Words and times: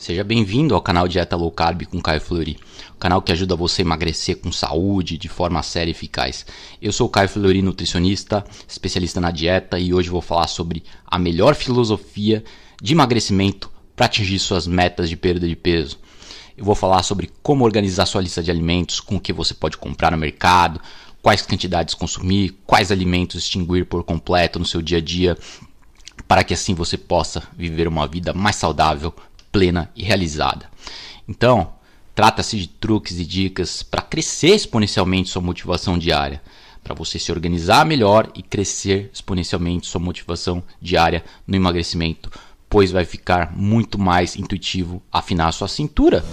Seja 0.00 0.24
bem-vindo 0.24 0.74
ao 0.74 0.80
canal 0.80 1.06
Dieta 1.06 1.36
Low 1.36 1.52
Carb 1.52 1.82
com 1.82 2.00
Caio 2.00 2.22
Fleury, 2.22 2.56
o 2.94 2.98
canal 2.98 3.20
que 3.20 3.32
ajuda 3.32 3.54
você 3.54 3.82
a 3.82 3.84
emagrecer 3.84 4.38
com 4.38 4.50
saúde 4.50 5.18
de 5.18 5.28
forma 5.28 5.62
séria 5.62 5.90
e 5.90 5.92
eficaz. 5.92 6.46
Eu 6.80 6.90
sou 6.90 7.06
o 7.06 7.10
Caio 7.10 7.28
Fleury, 7.28 7.60
nutricionista, 7.60 8.42
especialista 8.66 9.20
na 9.20 9.30
dieta 9.30 9.78
e 9.78 9.92
hoje 9.92 10.08
vou 10.08 10.22
falar 10.22 10.46
sobre 10.46 10.82
a 11.04 11.18
melhor 11.18 11.54
filosofia 11.54 12.42
de 12.80 12.94
emagrecimento 12.94 13.70
para 13.94 14.06
atingir 14.06 14.38
suas 14.38 14.66
metas 14.66 15.06
de 15.06 15.18
perda 15.18 15.46
de 15.46 15.54
peso. 15.54 15.98
Eu 16.56 16.64
vou 16.64 16.74
falar 16.74 17.02
sobre 17.02 17.30
como 17.42 17.62
organizar 17.62 18.06
sua 18.06 18.22
lista 18.22 18.42
de 18.42 18.50
alimentos, 18.50 19.00
com 19.00 19.16
o 19.16 19.20
que 19.20 19.34
você 19.34 19.52
pode 19.52 19.76
comprar 19.76 20.12
no 20.12 20.16
mercado, 20.16 20.80
quais 21.20 21.42
quantidades 21.42 21.94
consumir, 21.94 22.58
quais 22.64 22.90
alimentos 22.90 23.42
extinguir 23.42 23.84
por 23.84 24.02
completo 24.02 24.58
no 24.58 24.64
seu 24.64 24.80
dia 24.80 24.96
a 24.96 25.02
dia, 25.02 25.36
para 26.26 26.44
que 26.44 26.54
assim 26.54 26.74
você 26.74 26.96
possa 26.96 27.42
viver 27.56 27.88
uma 27.88 28.06
vida 28.06 28.32
mais 28.32 28.56
saudável, 28.56 29.12
plena 29.52 29.90
e 29.94 30.02
realizada. 30.02 30.68
Então, 31.28 31.72
trata-se 32.14 32.58
de 32.58 32.68
truques 32.68 33.18
e 33.18 33.24
dicas 33.24 33.82
para 33.82 34.02
crescer 34.02 34.54
exponencialmente 34.54 35.30
sua 35.30 35.42
motivação 35.42 35.98
diária, 35.98 36.42
para 36.82 36.94
você 36.94 37.18
se 37.18 37.30
organizar 37.30 37.84
melhor 37.84 38.30
e 38.34 38.42
crescer 38.42 39.10
exponencialmente 39.12 39.86
sua 39.86 40.00
motivação 40.00 40.62
diária 40.80 41.24
no 41.46 41.56
emagrecimento, 41.56 42.30
pois 42.68 42.90
vai 42.90 43.04
ficar 43.04 43.54
muito 43.56 43.98
mais 43.98 44.36
intuitivo 44.36 45.02
afinar 45.12 45.52
sua 45.52 45.68
cintura. 45.68 46.24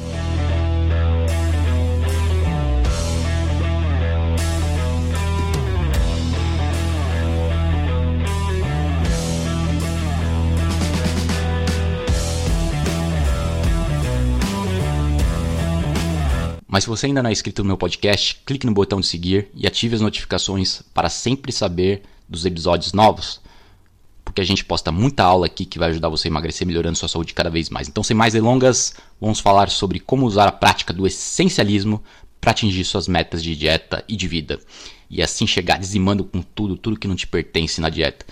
Mas 16.77 16.84
se 16.84 16.90
você 16.91 17.08
ainda 17.08 17.24
não 17.24 17.29
é 17.32 17.34
inscrito 17.34 17.63
no 17.63 17.70
meu 17.70 17.76
podcast, 17.76 18.40
clique 18.46 18.68
no 18.68 18.71
botão 18.71 18.99
de 18.99 19.07
seguir 19.07 19.49
e 19.55 19.65
ative 19.65 19.96
as 19.96 20.01
notificações 20.01 20.84
para 20.93 21.10
sempre 21.10 21.51
saber 21.51 22.04
dos 22.29 22.46
episódios 22.46 22.93
novos. 22.93 23.41
Porque 24.24 24.41
a 24.41 24.43
gente 24.43 24.63
posta 24.63 24.91
muita 24.91 25.24
aula 25.24 25.48
aqui 25.48 25.66
que 25.66 25.79
vai 25.79 25.90
ajudar 25.90 26.07
você 26.07 26.27
a 26.27 26.29
emagrecer 26.29 26.68
melhorando 26.68 26.96
sua 26.96 27.10
saúde 27.10 27.34
cada 27.34 27.49
vez 27.49 27.71
mais. 27.71 27.88
Então, 27.88 28.04
sem 28.04 28.16
mais 28.16 28.34
delongas, 28.34 28.93
vamos 29.20 29.40
falar 29.40 29.71
sobre 29.71 29.99
como 29.99 30.27
usar 30.27 30.48
a 30.48 30.51
prática 30.51 30.93
do 30.93 31.07
essencialismo 31.07 31.99
para 32.40 32.51
atingir 32.51 32.85
suas 32.85 33.07
metas 33.07 33.41
de 33.41 33.55
dieta 33.55 34.05
e 34.07 34.16
de 34.16 34.27
vida. 34.27 34.60
E 35.10 35.20
assim 35.20 35.48
chegar 35.48 35.79
dizimando 35.79 36.23
com 36.23 36.44
tudo, 36.44 36.77
tudo 36.77 36.99
que 36.99 37.07
não 37.07 37.16
te 37.16 37.26
pertence 37.26 37.82
na 37.82 37.90
dieta. 37.90 38.23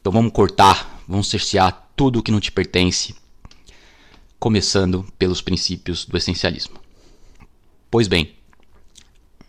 Então 0.00 0.12
vamos 0.12 0.32
cortar, 0.32 1.02
vamos 1.08 1.26
cercear 1.26 1.90
tudo 1.96 2.22
que 2.22 2.30
não 2.30 2.38
te 2.38 2.52
pertence, 2.52 3.16
começando 4.38 5.04
pelos 5.18 5.40
princípios 5.40 6.04
do 6.04 6.16
essencialismo. 6.16 6.83
Pois 7.94 8.08
bem, 8.08 8.34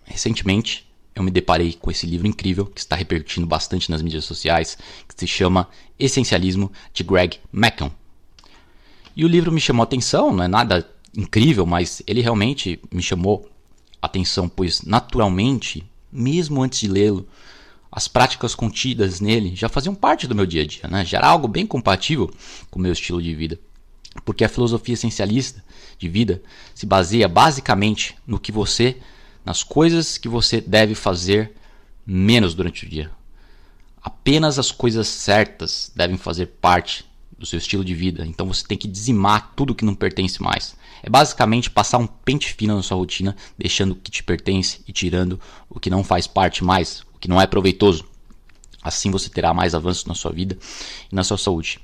recentemente 0.03 0.87
eu 1.15 1.23
me 1.23 1.31
deparei 1.31 1.73
com 1.73 1.89
esse 1.89 2.05
livro 2.05 2.27
incrível 2.27 2.67
que 2.67 2.79
está 2.79 2.95
repercutindo 2.95 3.47
bastante 3.47 3.89
nas 3.89 4.03
mídias 4.03 4.23
sociais, 4.23 4.77
que 5.07 5.15
se 5.17 5.25
chama 5.25 5.67
Essencialismo 5.97 6.71
de 6.93 7.03
Greg 7.03 7.39
McKeown. 7.51 7.91
E 9.15 9.25
o 9.25 9.27
livro 9.27 9.51
me 9.51 9.59
chamou 9.59 9.81
a 9.81 9.85
atenção, 9.85 10.31
não 10.31 10.43
é 10.43 10.47
nada 10.47 10.87
incrível, 11.17 11.65
mas 11.65 12.03
ele 12.05 12.21
realmente 12.21 12.79
me 12.93 13.01
chamou 13.01 13.49
a 13.99 14.05
atenção, 14.05 14.47
pois 14.47 14.83
naturalmente, 14.83 15.83
mesmo 16.11 16.61
antes 16.61 16.81
de 16.81 16.87
lê-lo, 16.87 17.27
as 17.91 18.07
práticas 18.07 18.53
contidas 18.53 19.19
nele 19.19 19.55
já 19.55 19.69
faziam 19.69 19.95
parte 19.95 20.27
do 20.27 20.35
meu 20.35 20.45
dia 20.45 20.61
a 20.61 20.67
dia, 20.67 20.87
né? 20.87 21.03
já 21.03 21.17
era 21.17 21.29
algo 21.29 21.47
bem 21.47 21.65
compatível 21.65 22.31
com 22.69 22.77
o 22.77 22.81
meu 22.83 22.91
estilo 22.91 23.23
de 23.23 23.33
vida. 23.33 23.59
Porque 24.23 24.43
a 24.43 24.49
filosofia 24.49 24.93
essencialista 24.93 25.63
de 25.97 26.07
vida 26.07 26.41
se 26.73 26.85
baseia 26.85 27.27
basicamente 27.27 28.15
no 28.25 28.39
que 28.39 28.51
você, 28.51 28.97
nas 29.43 29.63
coisas 29.63 30.17
que 30.17 30.29
você 30.29 30.61
deve 30.61 30.95
fazer 30.95 31.53
menos 32.05 32.53
durante 32.53 32.85
o 32.85 32.89
dia. 32.89 33.11
Apenas 34.01 34.59
as 34.59 34.71
coisas 34.71 35.07
certas 35.07 35.91
devem 35.95 36.17
fazer 36.17 36.47
parte 36.61 37.05
do 37.37 37.45
seu 37.45 37.57
estilo 37.57 37.83
de 37.83 37.93
vida. 37.93 38.25
Então 38.25 38.47
você 38.47 38.65
tem 38.65 38.77
que 38.77 38.87
dizimar 38.87 39.53
tudo 39.55 39.75
que 39.75 39.85
não 39.85 39.95
pertence 39.95 40.41
mais. 40.41 40.75
É 41.03 41.09
basicamente 41.09 41.69
passar 41.69 41.97
um 41.97 42.07
pente 42.07 42.53
fino 42.53 42.75
na 42.75 42.83
sua 42.83 42.97
rotina, 42.97 43.35
deixando 43.57 43.91
o 43.91 43.95
que 43.95 44.09
te 44.09 44.23
pertence 44.23 44.81
e 44.87 44.93
tirando 44.93 45.39
o 45.69 45.79
que 45.79 45.89
não 45.89 46.03
faz 46.03 46.27
parte 46.27 46.63
mais, 46.63 47.01
o 47.13 47.19
que 47.19 47.27
não 47.27 47.41
é 47.41 47.45
proveitoso. 47.45 48.05
Assim 48.81 49.11
você 49.11 49.29
terá 49.29 49.53
mais 49.53 49.75
avanços 49.75 50.05
na 50.05 50.15
sua 50.15 50.31
vida 50.31 50.57
e 51.11 51.15
na 51.15 51.23
sua 51.23 51.37
saúde. 51.37 51.79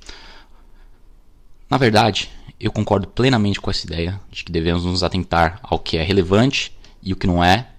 Na 1.72 1.78
verdade, 1.78 2.30
eu 2.60 2.70
concordo 2.70 3.08
plenamente 3.08 3.62
com 3.62 3.72
essa 3.72 3.88
ideia 3.88 4.20
de 4.30 4.44
que 4.44 4.52
devemos 4.52 4.84
nos 4.84 5.04
atentar 5.04 5.58
ao 5.64 5.80
que 5.80 5.96
é 5.96 6.04
relevante 6.04 6.78
e 7.02 7.14
o 7.14 7.16
que 7.16 7.26
não 7.26 7.42
é. 7.42 7.70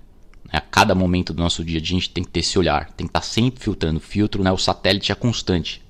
Né? 0.47 0.55
A 0.55 0.63
cada 0.63 0.95
momento 0.95 1.35
do 1.35 1.43
nosso 1.43 1.63
dia 1.63 1.79
a 1.79 1.85
gente 1.85 2.09
tem 2.09 2.25
que 2.25 2.31
ter 2.31 2.41
esse 2.41 2.59
olhar, 2.59 2.87
tem 2.93 3.07
que 3.07 3.11
estar 3.11 3.21
sempre 3.21 3.63
filtrando. 3.63 3.99
O 3.99 4.01
filtro, 4.01 4.43
né? 4.43 4.51
o 4.51 4.57
satélite 4.57 5.13
é 5.13 5.15
constante. 5.15 5.83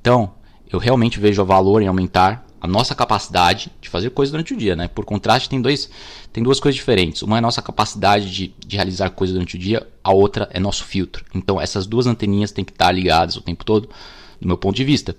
Então, 0.00 0.32
eu 0.72 0.78
realmente 0.78 1.20
vejo 1.20 1.42
o 1.42 1.44
valor 1.44 1.82
em 1.82 1.88
aumentar 1.88 2.46
a 2.58 2.66
nossa 2.66 2.94
capacidade 2.94 3.70
de 3.82 3.90
fazer 3.90 4.08
coisas 4.12 4.32
durante 4.32 4.54
o 4.54 4.56
dia. 4.56 4.74
Né? 4.74 4.88
Por 4.88 5.04
contraste, 5.04 5.46
tem, 5.46 5.60
dois, 5.60 5.90
tem 6.32 6.42
duas 6.42 6.58
coisas 6.58 6.76
diferentes. 6.76 7.20
Uma 7.20 7.36
é 7.36 7.40
a 7.40 7.42
nossa 7.42 7.60
capacidade 7.60 8.30
de, 8.30 8.54
de 8.66 8.76
realizar 8.76 9.10
coisas 9.10 9.34
durante 9.34 9.56
o 9.56 9.58
dia, 9.58 9.86
a 10.02 10.10
outra 10.10 10.48
é 10.54 10.58
nosso 10.58 10.84
filtro. 10.84 11.22
Então, 11.34 11.60
essas 11.60 11.86
duas 11.86 12.06
anteninhas 12.06 12.50
têm 12.50 12.64
que 12.64 12.72
estar 12.72 12.90
ligadas 12.90 13.36
o 13.36 13.42
tempo 13.42 13.62
todo, 13.62 13.90
do 14.40 14.48
meu 14.48 14.56
ponto 14.56 14.74
de 14.74 14.84
vista. 14.84 15.14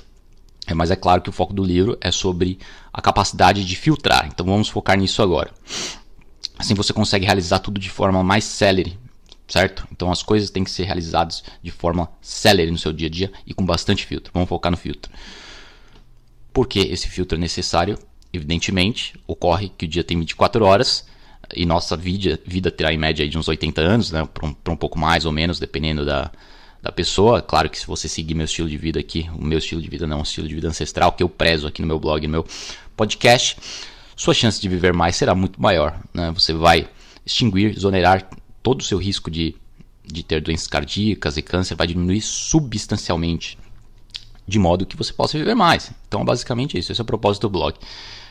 É, 0.67 0.73
mas 0.73 0.91
é 0.91 0.95
claro 0.95 1.21
que 1.21 1.29
o 1.29 1.33
foco 1.33 1.53
do 1.53 1.63
livro 1.63 1.97
é 1.99 2.11
sobre 2.11 2.59
a 2.93 3.01
capacidade 3.01 3.65
de 3.65 3.75
filtrar. 3.75 4.27
Então 4.27 4.45
vamos 4.45 4.69
focar 4.69 4.97
nisso 4.97 5.21
agora. 5.21 5.51
Assim 6.57 6.73
você 6.73 6.93
consegue 6.93 7.25
realizar 7.25 7.59
tudo 7.59 7.79
de 7.79 7.89
forma 7.89 8.23
mais 8.23 8.43
célere, 8.43 8.97
certo? 9.47 9.87
Então 9.91 10.11
as 10.11 10.21
coisas 10.21 10.49
têm 10.49 10.63
que 10.63 10.71
ser 10.71 10.83
realizadas 10.83 11.43
de 11.61 11.71
forma 11.71 12.09
célere 12.21 12.69
no 12.69 12.77
seu 12.77 12.93
dia 12.93 13.07
a 13.07 13.11
dia 13.11 13.31
e 13.45 13.53
com 13.53 13.65
bastante 13.65 14.05
filtro. 14.05 14.31
Vamos 14.33 14.47
focar 14.47 14.71
no 14.71 14.77
filtro. 14.77 15.11
Por 16.53 16.67
que 16.67 16.79
esse 16.79 17.07
filtro 17.07 17.37
é 17.37 17.41
necessário? 17.41 17.97
Evidentemente, 18.31 19.15
ocorre 19.25 19.69
que 19.69 19.85
o 19.85 19.87
dia 19.87 20.03
tem 20.03 20.19
24 20.19 20.63
horas 20.63 21.05
e 21.55 21.65
nossa 21.65 21.97
vida, 21.97 22.39
vida 22.45 22.71
terá 22.71 22.93
em 22.93 22.97
média 22.97 23.27
de 23.27 23.37
uns 23.37 23.47
80 23.47 23.81
anos, 23.81 24.11
né? 24.11 24.27
para 24.31 24.47
um, 24.47 24.55
um 24.69 24.75
pouco 24.75 24.97
mais 24.97 25.25
ou 25.25 25.31
menos, 25.31 25.59
dependendo 25.59 26.05
da, 26.05 26.31
da 26.81 26.91
pessoa. 26.91 27.41
Claro 27.41 27.69
que 27.69 27.79
se 27.79 27.85
você 27.85 28.07
seguir 28.07 28.33
meu 28.33 28.45
estilo 28.45 28.69
de 28.69 28.77
vida 28.77 28.99
aqui, 28.99 29.29
o 29.37 29.43
meu 29.43 29.59
estilo 29.59 29.81
de 29.81 29.89
vida 29.89 30.07
não 30.07 30.17
é 30.17 30.19
um 30.19 30.23
estilo 30.23 30.47
de 30.47 30.55
vida 30.55 30.67
ancestral 30.67 31.11
que 31.11 31.23
eu 31.23 31.29
prezo 31.29 31.67
aqui 31.67 31.81
no 31.81 31.87
meu 31.87 31.99
blog, 31.99 32.25
no 32.25 32.31
meu 32.31 32.45
podcast, 32.95 33.57
sua 34.15 34.33
chance 34.33 34.61
de 34.61 34.69
viver 34.69 34.93
mais 34.93 35.15
será 35.15 35.33
muito 35.33 35.61
maior. 35.61 35.99
Né? 36.13 36.31
Você 36.31 36.53
vai 36.53 36.87
extinguir, 37.25 37.75
exonerar 37.75 38.27
todo 38.61 38.81
o 38.81 38.83
seu 38.83 38.97
risco 38.97 39.29
de, 39.31 39.55
de 40.05 40.23
ter 40.23 40.41
doenças 40.41 40.67
cardíacas 40.67 41.37
e 41.37 41.41
câncer, 41.41 41.75
vai 41.75 41.87
diminuir 41.87 42.21
substancialmente, 42.21 43.57
de 44.47 44.59
modo 44.59 44.85
que 44.85 44.97
você 44.97 45.13
possa 45.13 45.37
viver 45.37 45.55
mais. 45.55 45.91
Então, 46.07 46.23
basicamente 46.25 46.77
isso, 46.77 46.91
esse 46.91 47.01
é 47.01 47.03
o 47.03 47.05
propósito 47.05 47.43
do 47.43 47.49
blog. 47.49 47.75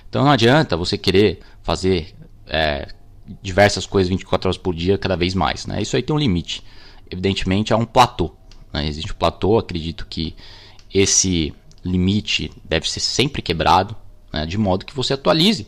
Então, 0.08 0.24
não 0.24 0.30
adianta 0.30 0.76
você 0.76 0.98
querer 0.98 1.40
fazer 1.62 2.14
é, 2.46 2.88
diversas 3.42 3.86
coisas 3.86 4.08
24 4.08 4.48
horas 4.48 4.58
por 4.58 4.74
dia, 4.74 4.98
cada 4.98 5.16
vez 5.16 5.34
mais. 5.34 5.66
Né? 5.66 5.82
Isso 5.82 5.96
aí 5.96 6.02
tem 6.02 6.14
um 6.14 6.18
limite. 6.18 6.62
Evidentemente, 7.10 7.72
há 7.72 7.76
um 7.76 7.84
platô. 7.84 8.34
Né? 8.72 8.86
Existe 8.86 9.12
um 9.12 9.16
platô, 9.16 9.58
acredito 9.58 10.06
que 10.08 10.34
esse 10.92 11.54
limite 11.84 12.50
deve 12.64 12.91
ser 12.91 13.00
sempre 13.00 13.42
quebrado, 13.42 13.97
né? 14.32 14.47
de 14.47 14.58
modo 14.58 14.84
que 14.84 14.94
você 14.94 15.14
atualize 15.14 15.66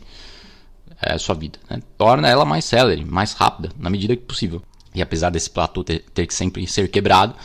é, 1.01 1.13
a 1.13 1.19
sua 1.19 1.35
vida. 1.35 1.59
Né? 1.69 1.81
Torna 1.97 2.27
ela 2.27 2.45
mais 2.45 2.65
célere, 2.65 3.03
mais 3.03 3.33
rápida, 3.33 3.71
na 3.77 3.89
medida 3.89 4.15
que 4.15 4.23
possível. 4.23 4.61
E 4.93 5.01
apesar 5.01 5.29
desse 5.29 5.49
platô 5.49 5.83
ter, 5.83 5.99
ter 6.13 6.27
que 6.27 6.33
sempre 6.33 6.65
ser 6.67 6.89
quebrado, 6.89 7.35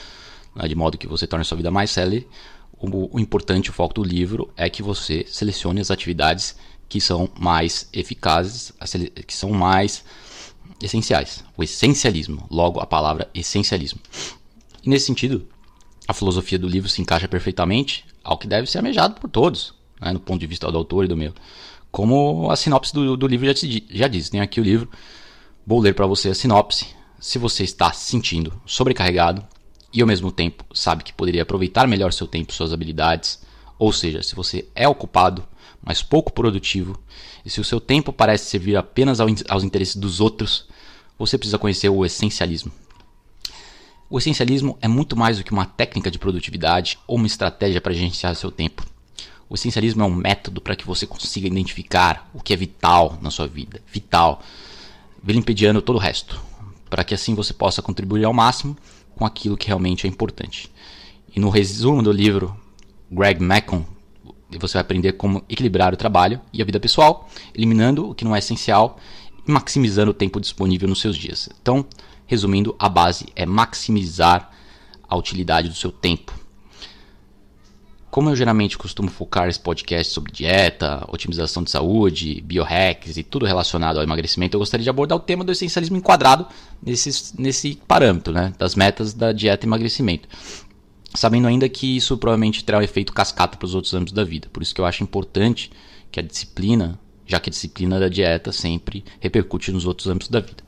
né? 0.55 0.69
de 0.69 0.75
modo 0.75 0.99
que 0.99 1.07
você 1.07 1.27
torne 1.27 1.43
a 1.43 1.45
sua 1.45 1.57
vida 1.57 1.71
mais 1.71 1.91
célere, 1.91 2.29
o, 2.81 3.17
o 3.17 3.21
importante, 3.21 3.71
o 3.71 3.73
foco 3.73 3.95
do 3.95 4.05
livro 4.05 4.53
é 4.57 4.71
que 4.71 4.83
você 4.83 5.25
selecione 5.29 5.81
as 5.81 5.91
atividades 5.91 6.57
que 6.89 7.01
são 7.01 7.29
mais 7.39 7.89
eficazes, 7.93 8.73
que 9.27 9.35
são 9.35 9.51
mais 9.51 10.05
essenciais. 10.83 11.45
O 11.57 11.63
essencialismo, 11.63 12.47
logo 12.51 12.81
a 12.81 12.87
palavra 12.87 13.29
essencialismo. 13.35 14.01
E 14.83 14.89
nesse 14.89 15.07
sentido, 15.07 15.47
a 16.09 16.15
filosofia 16.15 16.59
do 16.59 16.67
livro 16.67 16.89
se 16.89 17.03
encaixa 17.03 17.29
perfeitamente 17.29 18.07
ao 18.25 18.39
que 18.39 18.49
deve 18.49 18.69
ser 18.69 18.79
amejado 18.79 19.21
por 19.21 19.29
todos, 19.29 19.75
né, 20.01 20.11
no 20.11 20.19
ponto 20.19 20.41
de 20.41 20.47
vista 20.47 20.73
do 20.73 20.79
autor 20.79 21.05
e 21.05 21.09
do 21.09 21.17
meu. 21.17 21.35
Como 21.93 22.51
a 22.51 22.57
sinopse 22.57 22.95
do, 22.95 23.15
do 23.15 23.27
livro 23.27 23.47
já, 23.47 23.53
te, 23.53 23.87
já 23.91 24.09
diz. 24.09 24.31
Tem 24.31 24.41
aqui 24.41 24.59
o 24.59 24.65
livro, 24.65 24.89
vou 25.67 25.81
ler 25.81 25.95
para 25.95 26.07
você 26.07 26.31
a 26.31 26.35
sinopse. 26.35 26.87
Se 27.21 27.39
você 27.39 27.63
está 27.63 27.93
se 27.93 28.11
sentindo 28.11 28.59
sobrecarregado 28.65 29.45
e 29.93 30.01
ao 30.01 30.07
mesmo 30.07 30.33
tempo 30.33 30.65
sabe 30.73 31.05
que 31.05 31.13
poderia 31.13 31.43
aproveitar 31.43 31.87
melhor 31.87 32.13
seu 32.13 32.27
tempo 32.27 32.53
e 32.53 32.55
suas 32.55 32.73
habilidades, 32.73 33.43
ou 33.79 33.93
seja, 33.93 34.23
se 34.23 34.35
você 34.35 34.67
é 34.75 34.89
ocupado, 34.89 35.45
mas 35.83 36.03
pouco 36.03 36.33
produtivo, 36.33 36.99
e 37.45 37.51
se 37.51 37.61
o 37.61 37.65
seu 37.65 37.81
tempo 37.81 38.13
parece 38.13 38.47
servir 38.47 38.77
apenas 38.77 39.21
aos 39.21 39.63
interesses 39.63 39.97
dos 39.97 40.21
outros, 40.21 40.67
você 41.19 41.37
precisa 41.37 41.59
conhecer 41.59 41.89
o 41.89 42.05
essencialismo. 42.05 42.73
O 44.11 44.17
essencialismo 44.17 44.79
é 44.81 44.89
muito 44.89 45.15
mais 45.15 45.37
do 45.37 45.45
que 45.45 45.53
uma 45.53 45.67
técnica 45.67 46.11
de 46.11 46.19
produtividade 46.19 46.99
ou 47.07 47.17
uma 47.17 47.27
estratégia 47.27 47.79
para 47.79 47.93
gerenciar 47.93 48.35
seu 48.35 48.51
tempo. 48.51 48.87
O 49.51 49.55
essencialismo 49.55 50.03
é 50.03 50.07
um 50.07 50.15
método 50.15 50.63
para 50.63 50.75
que 50.75 50.87
você 50.87 51.07
consiga 51.07 51.47
identificar 51.47 52.27
o 52.33 52.41
que 52.41 52.55
é 52.55 52.57
vital 52.57 53.19
na 53.21 53.31
sua 53.31 53.47
vida, 53.47 53.83
vital, 53.93 54.43
vilipendiando 55.23 55.83
todo 55.83 55.97
o 55.97 56.01
resto, 56.01 56.41
para 56.89 57.05
que 57.05 57.15
assim 57.15 57.35
você 57.35 57.53
possa 57.53 57.83
contribuir 57.83 58.25
ao 58.25 58.33
máximo 58.33 58.75
com 59.15 59.27
aquilo 59.27 59.59
que 59.59 59.67
realmente 59.67 60.07
é 60.07 60.09
importante. 60.09 60.73
E 61.37 61.39
no 61.39 61.51
resumo 61.51 62.03
do 62.03 62.11
livro, 62.11 62.57
Greg 63.11 63.45
McCon, 63.45 63.85
você 64.59 64.75
vai 64.75 64.81
aprender 64.81 65.13
como 65.13 65.45
equilibrar 65.51 65.93
o 65.93 65.99
trabalho 65.99 66.41
e 66.51 66.63
a 66.63 66.65
vida 66.65 66.81
pessoal, 66.81 67.29
eliminando 67.55 68.09
o 68.09 68.15
que 68.15 68.25
não 68.25 68.35
é 68.35 68.39
essencial 68.39 68.99
e 69.47 69.51
maximizando 69.51 70.13
o 70.13 70.15
tempo 70.15 70.41
disponível 70.41 70.89
nos 70.89 71.01
seus 71.03 71.15
dias. 71.15 71.51
Então, 71.61 71.85
resumindo, 72.29 72.77
a 72.79 72.89
base 72.89 73.27
é 73.35 73.45
maximizar 73.45 74.53
a 75.09 75.17
utilidade 75.17 75.69
do 75.69 75.75
seu 75.75 75.91
tempo. 75.91 76.33
Como 78.11 78.31
eu 78.31 78.37
geralmente 78.37 78.79
costumo 78.79 79.11
focar 79.11 79.49
esse 79.49 79.61
podcast 79.61 80.13
sobre 80.13 80.33
dieta, 80.33 81.05
otimização 81.09 81.63
de 81.63 81.71
saúde, 81.71 82.41
biohacks 82.43 83.17
e 83.17 83.23
tudo 83.23 83.45
relacionado 83.45 83.97
ao 83.97 84.03
emagrecimento, 84.03 84.57
eu 84.57 84.61
gostaria 84.61 84.85
de 84.85 84.91
abordar 84.91 85.17
o 85.17 85.21
tema 85.21 85.45
do 85.45 85.53
essencialismo 85.53 85.97
enquadrado 85.97 86.47
nesse, 86.83 87.41
nesse 87.41 87.77
parâmetro, 87.87 88.33
né, 88.33 88.53
das 88.59 88.75
metas 88.75 89.13
da 89.13 89.33
dieta 89.33 89.65
e 89.65 89.69
emagrecimento. 89.69 90.29
Sabendo 91.15 91.49
ainda 91.49 91.69
que 91.69 91.97
isso 91.97 92.17
provavelmente 92.19 92.65
terá 92.65 92.79
um 92.79 92.83
efeito 92.83 93.13
cascata 93.13 93.57
para 93.57 93.67
os 93.67 93.75
outros 93.75 93.95
âmbitos 93.95 94.13
da 94.13 94.25
vida. 94.25 94.49
Por 94.53 94.63
isso 94.63 94.75
que 94.75 94.81
eu 94.81 94.87
acho 94.87 95.03
importante 95.03 95.71
que 96.11 96.21
a 96.21 96.23
disciplina, 96.23 96.99
já 97.27 97.41
que 97.41 97.49
a 97.49 97.53
disciplina 97.53 97.99
da 97.99 98.09
dieta 98.09 98.53
sempre 98.53 99.05
repercute 99.21 99.73
nos 99.73 99.87
outros 99.87 100.09
âmbitos 100.09 100.29
da 100.29 100.41
vida. 100.41 100.63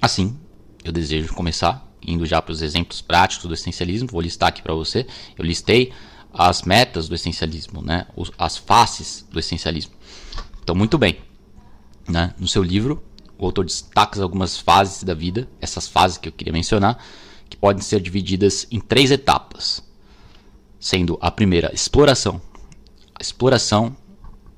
Assim, 0.00 0.38
eu 0.82 0.92
desejo 0.92 1.34
começar 1.34 1.86
indo 2.06 2.24
já 2.24 2.40
para 2.40 2.52
os 2.52 2.62
exemplos 2.62 3.00
práticos 3.00 3.46
do 3.46 3.54
essencialismo. 3.54 4.08
Vou 4.10 4.20
listar 4.20 4.48
aqui 4.48 4.62
para 4.62 4.74
você. 4.74 5.06
Eu 5.36 5.44
listei 5.44 5.92
as 6.32 6.62
metas 6.62 7.08
do 7.08 7.14
essencialismo, 7.14 7.82
né? 7.82 8.06
as 8.38 8.56
faces 8.56 9.26
do 9.30 9.38
essencialismo. 9.38 9.92
Então, 10.62 10.74
muito 10.74 10.96
bem. 10.96 11.18
Né? 12.08 12.34
No 12.38 12.48
seu 12.48 12.62
livro, 12.62 13.02
o 13.38 13.44
autor 13.44 13.64
destaca 13.64 14.22
algumas 14.22 14.58
fases 14.58 15.02
da 15.02 15.14
vida, 15.14 15.48
essas 15.60 15.88
fases 15.88 16.18
que 16.18 16.28
eu 16.28 16.32
queria 16.32 16.52
mencionar, 16.52 16.98
que 17.48 17.56
podem 17.56 17.82
ser 17.82 18.00
divididas 18.00 18.66
em 18.70 18.80
três 18.80 19.10
etapas. 19.10 19.82
Sendo 20.78 21.18
a 21.20 21.30
primeira, 21.30 21.70
exploração. 21.74 22.40
A 23.14 23.22
exploração 23.22 23.94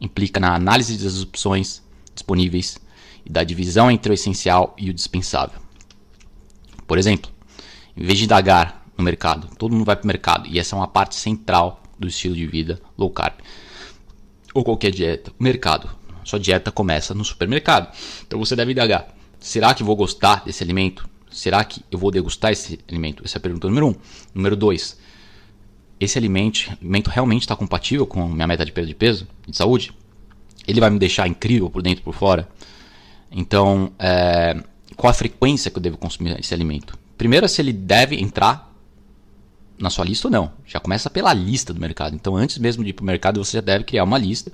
implica 0.00 0.38
na 0.38 0.54
análise 0.54 0.96
das 0.98 1.20
opções 1.20 1.82
disponíveis 2.14 2.78
e 3.24 3.30
da 3.30 3.44
divisão 3.44 3.90
entre 3.90 4.12
o 4.12 4.14
essencial 4.14 4.74
e 4.78 4.90
o 4.90 4.94
dispensável. 4.94 5.60
Por 6.86 6.98
exemplo, 6.98 7.30
em 7.96 8.04
vez 8.04 8.18
de 8.18 8.24
indagar 8.24 8.82
no 8.96 9.04
mercado. 9.04 9.48
Todo 9.56 9.72
mundo 9.72 9.84
vai 9.84 9.96
para 9.96 10.04
o 10.04 10.06
mercado 10.06 10.48
e 10.48 10.58
essa 10.58 10.76
é 10.76 10.78
uma 10.78 10.88
parte 10.88 11.14
central 11.14 11.82
do 11.98 12.08
estilo 12.08 12.34
de 12.34 12.46
vida 12.46 12.80
low 12.96 13.10
carb. 13.10 13.34
Ou 14.54 14.64
qualquer 14.64 14.90
dieta. 14.90 15.32
O 15.38 15.42
mercado. 15.42 15.90
Sua 16.24 16.38
dieta 16.38 16.70
começa 16.70 17.14
no 17.14 17.24
supermercado. 17.24 17.92
Então 18.26 18.38
você 18.38 18.54
deve 18.54 18.72
indagar: 18.72 19.08
será 19.40 19.74
que 19.74 19.82
vou 19.82 19.96
gostar 19.96 20.44
desse 20.44 20.62
alimento? 20.62 21.08
Será 21.30 21.64
que 21.64 21.82
eu 21.90 21.98
vou 21.98 22.10
degustar 22.10 22.52
esse 22.52 22.78
alimento? 22.88 23.22
Essa 23.24 23.38
é 23.38 23.40
a 23.40 23.42
pergunta 23.42 23.66
número 23.66 23.88
um. 23.88 23.94
Número 24.34 24.54
dois: 24.54 24.98
esse 25.98 26.18
alimento, 26.18 26.70
alimento 26.80 27.08
realmente 27.08 27.42
está 27.42 27.56
compatível 27.56 28.06
com 28.06 28.28
minha 28.28 28.46
meta 28.46 28.64
de 28.64 28.72
perda 28.72 28.88
de 28.88 28.94
peso, 28.94 29.26
de 29.46 29.56
saúde? 29.56 29.92
Ele 30.66 30.80
vai 30.80 30.90
me 30.90 30.98
deixar 30.98 31.26
incrível 31.26 31.68
por 31.68 31.82
dentro 31.82 32.02
e 32.02 32.04
por 32.04 32.14
fora? 32.14 32.48
Então, 33.32 33.92
é, 33.98 34.62
qual 34.96 35.10
a 35.10 35.14
frequência 35.14 35.70
que 35.70 35.78
eu 35.78 35.82
devo 35.82 35.96
consumir 35.96 36.38
esse 36.38 36.52
alimento? 36.52 36.98
Primeiro, 37.16 37.48
se 37.48 37.60
ele 37.60 37.72
deve 37.72 38.16
entrar 38.16 38.72
na 39.82 39.90
sua 39.90 40.04
lista 40.04 40.28
ou 40.28 40.32
não. 40.32 40.52
Já 40.64 40.78
começa 40.78 41.10
pela 41.10 41.32
lista 41.34 41.74
do 41.74 41.80
mercado. 41.80 42.14
Então, 42.14 42.36
antes 42.36 42.56
mesmo 42.58 42.84
de 42.84 42.90
ir 42.90 42.92
para 42.92 43.02
o 43.02 43.06
mercado, 43.06 43.44
você 43.44 43.56
já 43.56 43.60
deve 43.60 43.84
criar 43.84 44.04
uma 44.04 44.16
lista 44.16 44.52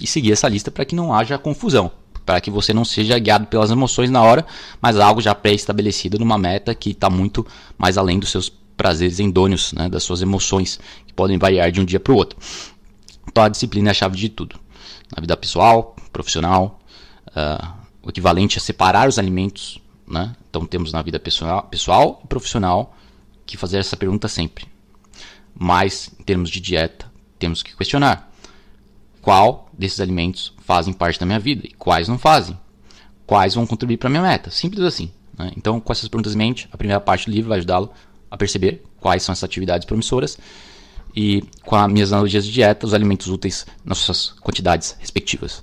e 0.00 0.06
seguir 0.06 0.32
essa 0.32 0.48
lista 0.48 0.70
para 0.70 0.84
que 0.84 0.94
não 0.94 1.12
haja 1.12 1.36
confusão. 1.36 1.90
Para 2.24 2.40
que 2.40 2.50
você 2.50 2.72
não 2.72 2.84
seja 2.84 3.18
guiado 3.18 3.46
pelas 3.46 3.72
emoções 3.72 4.08
na 4.08 4.22
hora, 4.22 4.46
mas 4.80 4.96
algo 4.96 5.20
já 5.20 5.34
pré-estabelecido 5.34 6.18
numa 6.18 6.38
meta 6.38 6.72
que 6.74 6.90
está 6.90 7.10
muito 7.10 7.44
mais 7.76 7.98
além 7.98 8.20
dos 8.20 8.30
seus 8.30 8.48
prazeres 8.48 9.18
endônios, 9.18 9.72
né, 9.72 9.88
das 9.88 10.04
suas 10.04 10.22
emoções, 10.22 10.78
que 11.06 11.12
podem 11.12 11.36
variar 11.38 11.72
de 11.72 11.80
um 11.80 11.84
dia 11.84 11.98
para 11.98 12.12
o 12.12 12.16
outro. 12.16 12.38
Então, 13.28 13.42
a 13.42 13.48
disciplina 13.48 13.90
é 13.90 13.90
a 13.90 13.94
chave 13.94 14.16
de 14.16 14.28
tudo. 14.28 14.56
Na 15.14 15.20
vida 15.20 15.36
pessoal, 15.36 15.96
profissional, 16.12 16.80
uh, 17.28 17.81
o 18.02 18.10
equivalente 18.10 18.58
a 18.58 18.60
separar 18.60 19.08
os 19.08 19.18
alimentos. 19.18 19.80
Né? 20.06 20.34
Então, 20.48 20.66
temos 20.66 20.92
na 20.92 21.02
vida 21.02 21.18
pessoal, 21.20 21.62
pessoal 21.64 22.20
e 22.24 22.26
profissional 22.26 22.96
que 23.46 23.56
fazer 23.56 23.78
essa 23.78 23.96
pergunta 23.96 24.28
sempre. 24.28 24.66
Mas, 25.54 26.10
em 26.18 26.22
termos 26.22 26.50
de 26.50 26.60
dieta, 26.60 27.10
temos 27.38 27.62
que 27.62 27.76
questionar 27.76 28.30
qual 29.20 29.70
desses 29.72 30.00
alimentos 30.00 30.52
fazem 30.64 30.92
parte 30.92 31.20
da 31.20 31.26
minha 31.26 31.38
vida 31.38 31.62
e 31.64 31.72
quais 31.72 32.08
não 32.08 32.18
fazem. 32.18 32.58
Quais 33.26 33.54
vão 33.54 33.66
contribuir 33.66 33.96
para 33.96 34.08
a 34.08 34.10
minha 34.10 34.22
meta. 34.22 34.50
Simples 34.50 34.82
assim. 34.82 35.10
Né? 35.38 35.52
Então, 35.56 35.80
com 35.80 35.92
essas 35.92 36.08
perguntas 36.08 36.34
em 36.34 36.38
mente, 36.38 36.68
a 36.72 36.76
primeira 36.76 37.00
parte 37.00 37.26
do 37.26 37.32
livro 37.32 37.48
vai 37.48 37.58
ajudá-lo 37.58 37.90
a 38.30 38.36
perceber 38.36 38.82
quais 38.98 39.22
são 39.22 39.32
essas 39.32 39.44
atividades 39.44 39.86
promissoras 39.86 40.38
e, 41.14 41.44
com 41.64 41.76
as 41.76 41.92
minhas 41.92 42.12
analogias 42.12 42.44
de 42.44 42.52
dieta, 42.52 42.86
os 42.86 42.94
alimentos 42.94 43.28
úteis 43.28 43.66
nas 43.84 43.98
suas 43.98 44.30
quantidades 44.40 44.96
respectivas. 44.98 45.62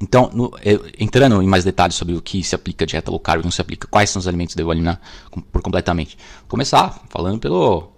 Então, 0.00 0.30
no, 0.32 0.52
entrando 0.98 1.42
em 1.42 1.46
mais 1.46 1.64
detalhes 1.64 1.96
sobre 1.96 2.14
o 2.14 2.22
que 2.22 2.42
se 2.42 2.54
aplica 2.54 2.86
dieta 2.86 3.10
low 3.10 3.18
carb 3.18 3.42
não 3.42 3.50
se 3.50 3.60
aplica, 3.60 3.88
quais 3.88 4.10
são 4.10 4.20
os 4.20 4.28
alimentos 4.28 4.54
que 4.54 4.58
devo 4.58 4.72
eliminar 4.72 5.00
por 5.50 5.60
completamente. 5.60 6.16
Começar 6.46 7.02
falando 7.08 7.40
pelo. 7.40 7.90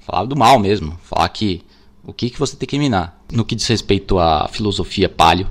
falar 0.00 0.24
do 0.26 0.36
mal 0.36 0.58
mesmo. 0.58 0.98
Falar 1.02 1.28
que 1.30 1.62
o 2.04 2.12
que, 2.12 2.30
que 2.30 2.38
você 2.38 2.56
tem 2.56 2.66
que 2.66 2.76
eliminar. 2.76 3.18
No 3.32 3.44
que 3.44 3.54
diz 3.54 3.66
respeito 3.66 4.18
à 4.18 4.48
filosofia 4.48 5.08
paleo, 5.08 5.46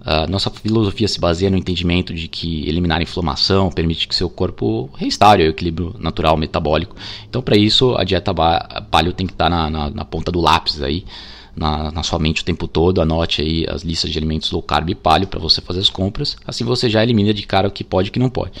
uh, 0.00 0.30
nossa 0.30 0.50
filosofia 0.50 1.08
se 1.08 1.20
baseia 1.20 1.50
no 1.50 1.56
entendimento 1.56 2.14
de 2.14 2.28
que 2.28 2.66
eliminar 2.68 2.98
a 2.98 3.02
inflamação 3.02 3.70
permite 3.70 4.08
que 4.08 4.14
seu 4.14 4.28
corpo 4.28 4.90
restaure 4.94 5.42
o 5.42 5.50
equilíbrio 5.50 5.94
natural 5.98 6.36
metabólico. 6.36 6.96
Então, 7.28 7.42
para 7.42 7.56
isso, 7.56 7.94
a 7.96 8.04
dieta 8.04 8.32
paleo 8.90 9.12
tem 9.12 9.26
que 9.26 9.32
estar 9.32 9.48
na, 9.48 9.70
na, 9.70 9.90
na 9.90 10.04
ponta 10.04 10.30
do 10.30 10.40
lápis 10.40 10.82
aí 10.82 11.04
na, 11.54 11.90
na 11.90 12.02
sua 12.02 12.18
mente 12.18 12.42
o 12.42 12.44
tempo 12.44 12.66
todo, 12.68 13.00
anote 13.00 13.42
aí 13.42 13.66
as 13.68 13.82
listas 13.82 14.10
de 14.10 14.18
alimentos 14.18 14.50
low 14.50 14.62
carb 14.62 14.90
e 14.90 14.94
paleo 14.94 15.26
para 15.26 15.40
você 15.40 15.60
fazer 15.60 15.80
as 15.80 15.90
compras, 15.90 16.36
assim 16.46 16.64
você 16.64 16.88
já 16.88 17.02
elimina 17.02 17.34
de 17.34 17.42
cara 17.42 17.68
o 17.68 17.70
que 17.70 17.84
pode 17.84 18.08
e 18.08 18.10
o 18.10 18.12
que 18.12 18.18
não 18.18 18.30
pode. 18.30 18.52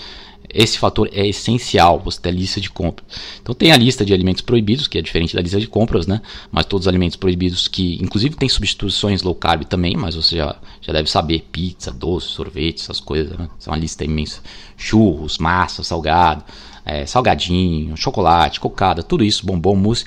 Esse 0.52 0.78
fator 0.78 1.08
é 1.12 1.26
essencial, 1.28 2.00
você 2.00 2.20
ter 2.20 2.30
a 2.30 2.32
lista 2.32 2.60
de 2.60 2.68
compras. 2.68 3.06
Então 3.40 3.54
tem 3.54 3.70
a 3.70 3.76
lista 3.76 4.04
de 4.04 4.12
alimentos 4.12 4.42
proibidos, 4.42 4.88
que 4.88 4.98
é 4.98 5.02
diferente 5.02 5.34
da 5.34 5.40
lista 5.40 5.60
de 5.60 5.68
compras, 5.68 6.08
né? 6.08 6.20
Mas 6.50 6.66
todos 6.66 6.86
os 6.86 6.88
alimentos 6.88 7.16
proibidos 7.16 7.68
que, 7.68 7.98
inclusive 8.02 8.34
tem 8.34 8.48
substituições 8.48 9.22
low 9.22 9.34
carb 9.34 9.64
também, 9.64 9.96
mas 9.96 10.16
você 10.16 10.36
já, 10.36 10.56
já 10.80 10.92
deve 10.92 11.08
saber, 11.08 11.46
pizza, 11.52 11.92
doce, 11.92 12.28
sorvete, 12.28 12.80
essas 12.80 12.98
coisas, 12.98 13.38
né? 13.38 13.48
São 13.60 13.72
uma 13.72 13.78
lista 13.78 14.04
imensa. 14.04 14.40
Churros, 14.76 15.38
massa, 15.38 15.84
salgado, 15.84 16.42
é, 16.84 17.06
salgadinho, 17.06 17.96
chocolate, 17.96 18.58
cocada, 18.58 19.04
tudo 19.04 19.22
isso, 19.22 19.46
bombom, 19.46 19.76
mousse 19.76 20.04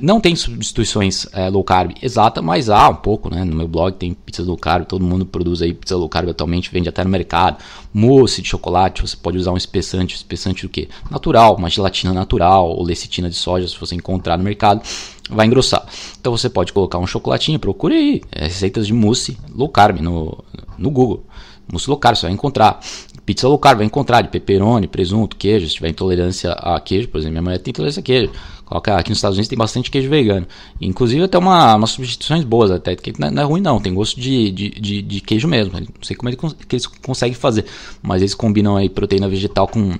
não 0.00 0.20
tem 0.20 0.34
substituições 0.34 1.26
é, 1.32 1.48
low 1.48 1.62
carb 1.62 1.92
exata, 2.02 2.42
mas 2.42 2.68
há 2.68 2.88
um 2.88 2.96
pouco, 2.96 3.32
né? 3.32 3.44
No 3.44 3.54
meu 3.54 3.68
blog 3.68 3.94
tem 3.94 4.12
pizza 4.12 4.42
low 4.42 4.56
carb, 4.56 4.84
todo 4.84 5.04
mundo 5.04 5.24
produz 5.24 5.62
aí 5.62 5.72
pizza 5.72 5.96
low 5.96 6.08
carb 6.08 6.28
atualmente, 6.28 6.70
vende 6.70 6.88
até 6.88 7.04
no 7.04 7.10
mercado. 7.10 7.58
Mousse 7.92 8.42
de 8.42 8.48
chocolate, 8.48 9.02
você 9.02 9.16
pode 9.16 9.38
usar 9.38 9.52
um 9.52 9.56
espessante, 9.56 10.16
espessante 10.16 10.62
do 10.62 10.68
que? 10.68 10.88
Natural, 11.10 11.56
uma 11.56 11.70
gelatina 11.70 12.12
natural 12.12 12.68
ou 12.68 12.82
lecitina 12.82 13.30
de 13.30 13.36
soja, 13.36 13.68
se 13.68 13.78
você 13.78 13.94
encontrar 13.94 14.36
no 14.36 14.44
mercado, 14.44 14.82
vai 15.30 15.46
engrossar. 15.46 15.86
Então 16.20 16.36
você 16.36 16.48
pode 16.48 16.72
colocar 16.72 16.98
um 16.98 17.06
chocolatinho, 17.06 17.58
procure 17.58 17.94
aí, 17.94 18.22
é, 18.32 18.44
receitas 18.44 18.86
de 18.86 18.92
mousse 18.92 19.38
low 19.54 19.68
carb 19.68 20.00
no, 20.00 20.42
no 20.76 20.90
Google. 20.90 21.24
Mousse 21.70 21.88
low 21.88 21.98
carb, 21.98 22.16
você 22.16 22.26
vai 22.26 22.32
encontrar. 22.32 22.80
Pizza 23.24 23.48
low 23.48 23.58
carb 23.58 23.78
vai 23.78 23.86
encontrar 23.86 24.20
de 24.20 24.28
pepperoni, 24.28 24.86
presunto, 24.86 25.36
queijo. 25.36 25.66
Se 25.66 25.74
tiver 25.74 25.88
intolerância 25.88 26.52
a 26.52 26.78
queijo, 26.78 27.08
por 27.08 27.18
exemplo, 27.18 27.32
minha 27.32 27.42
mulher 27.42 27.58
tem 27.58 27.70
intolerância 27.70 28.00
a 28.00 28.02
queijo. 28.02 28.30
Aqui 28.76 29.10
nos 29.10 29.18
Estados 29.18 29.36
Unidos 29.36 29.48
tem 29.48 29.58
bastante 29.58 29.90
queijo 29.90 30.10
vegano. 30.10 30.46
Inclusive 30.80 31.22
até 31.22 31.38
uma, 31.38 31.76
umas 31.76 31.90
substituições 31.90 32.44
boas, 32.44 32.70
até 32.70 32.96
que 32.96 33.12
não 33.18 33.42
é 33.42 33.44
ruim 33.44 33.60
não, 33.60 33.80
tem 33.80 33.94
gosto 33.94 34.20
de, 34.20 34.50
de, 34.50 34.70
de, 34.70 35.02
de 35.02 35.20
queijo 35.20 35.46
mesmo. 35.46 35.72
Não 35.78 35.86
sei 36.02 36.16
como 36.16 36.34
que 36.34 36.74
eles 36.74 36.86
conseguem 36.86 37.34
fazer, 37.34 37.64
mas 38.02 38.20
eles 38.20 38.34
combinam 38.34 38.76
aí 38.76 38.88
proteína 38.88 39.28
vegetal 39.28 39.68
com 39.68 39.96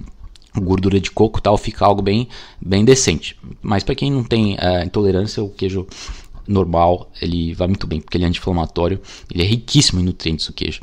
gordura 0.57 1.01
de 1.01 1.11
coco 1.11 1.41
tal, 1.41 1.57
fica 1.57 1.85
algo 1.85 2.03
bem, 2.03 2.29
bem 2.61 2.85
decente. 2.85 3.37
Mas 3.63 3.83
para 3.83 3.95
quem 3.95 4.11
não 4.11 4.25
tem 4.25 4.57
é, 4.59 4.85
intolerância, 4.85 5.43
o 5.43 5.51
queijo 5.51 5.87
normal 6.47 7.11
ele 7.23 7.55
vai 7.55 7.67
muito 7.67 7.87
bem, 7.87 8.01
porque 8.01 8.17
ele 8.17 8.25
é 8.25 8.29
anti-inflamatório, 8.29 9.01
ele 9.33 9.43
é 9.43 9.47
riquíssimo 9.47 10.01
em 10.01 10.05
nutrientes 10.05 10.49
o 10.49 10.53
queijo 10.53 10.81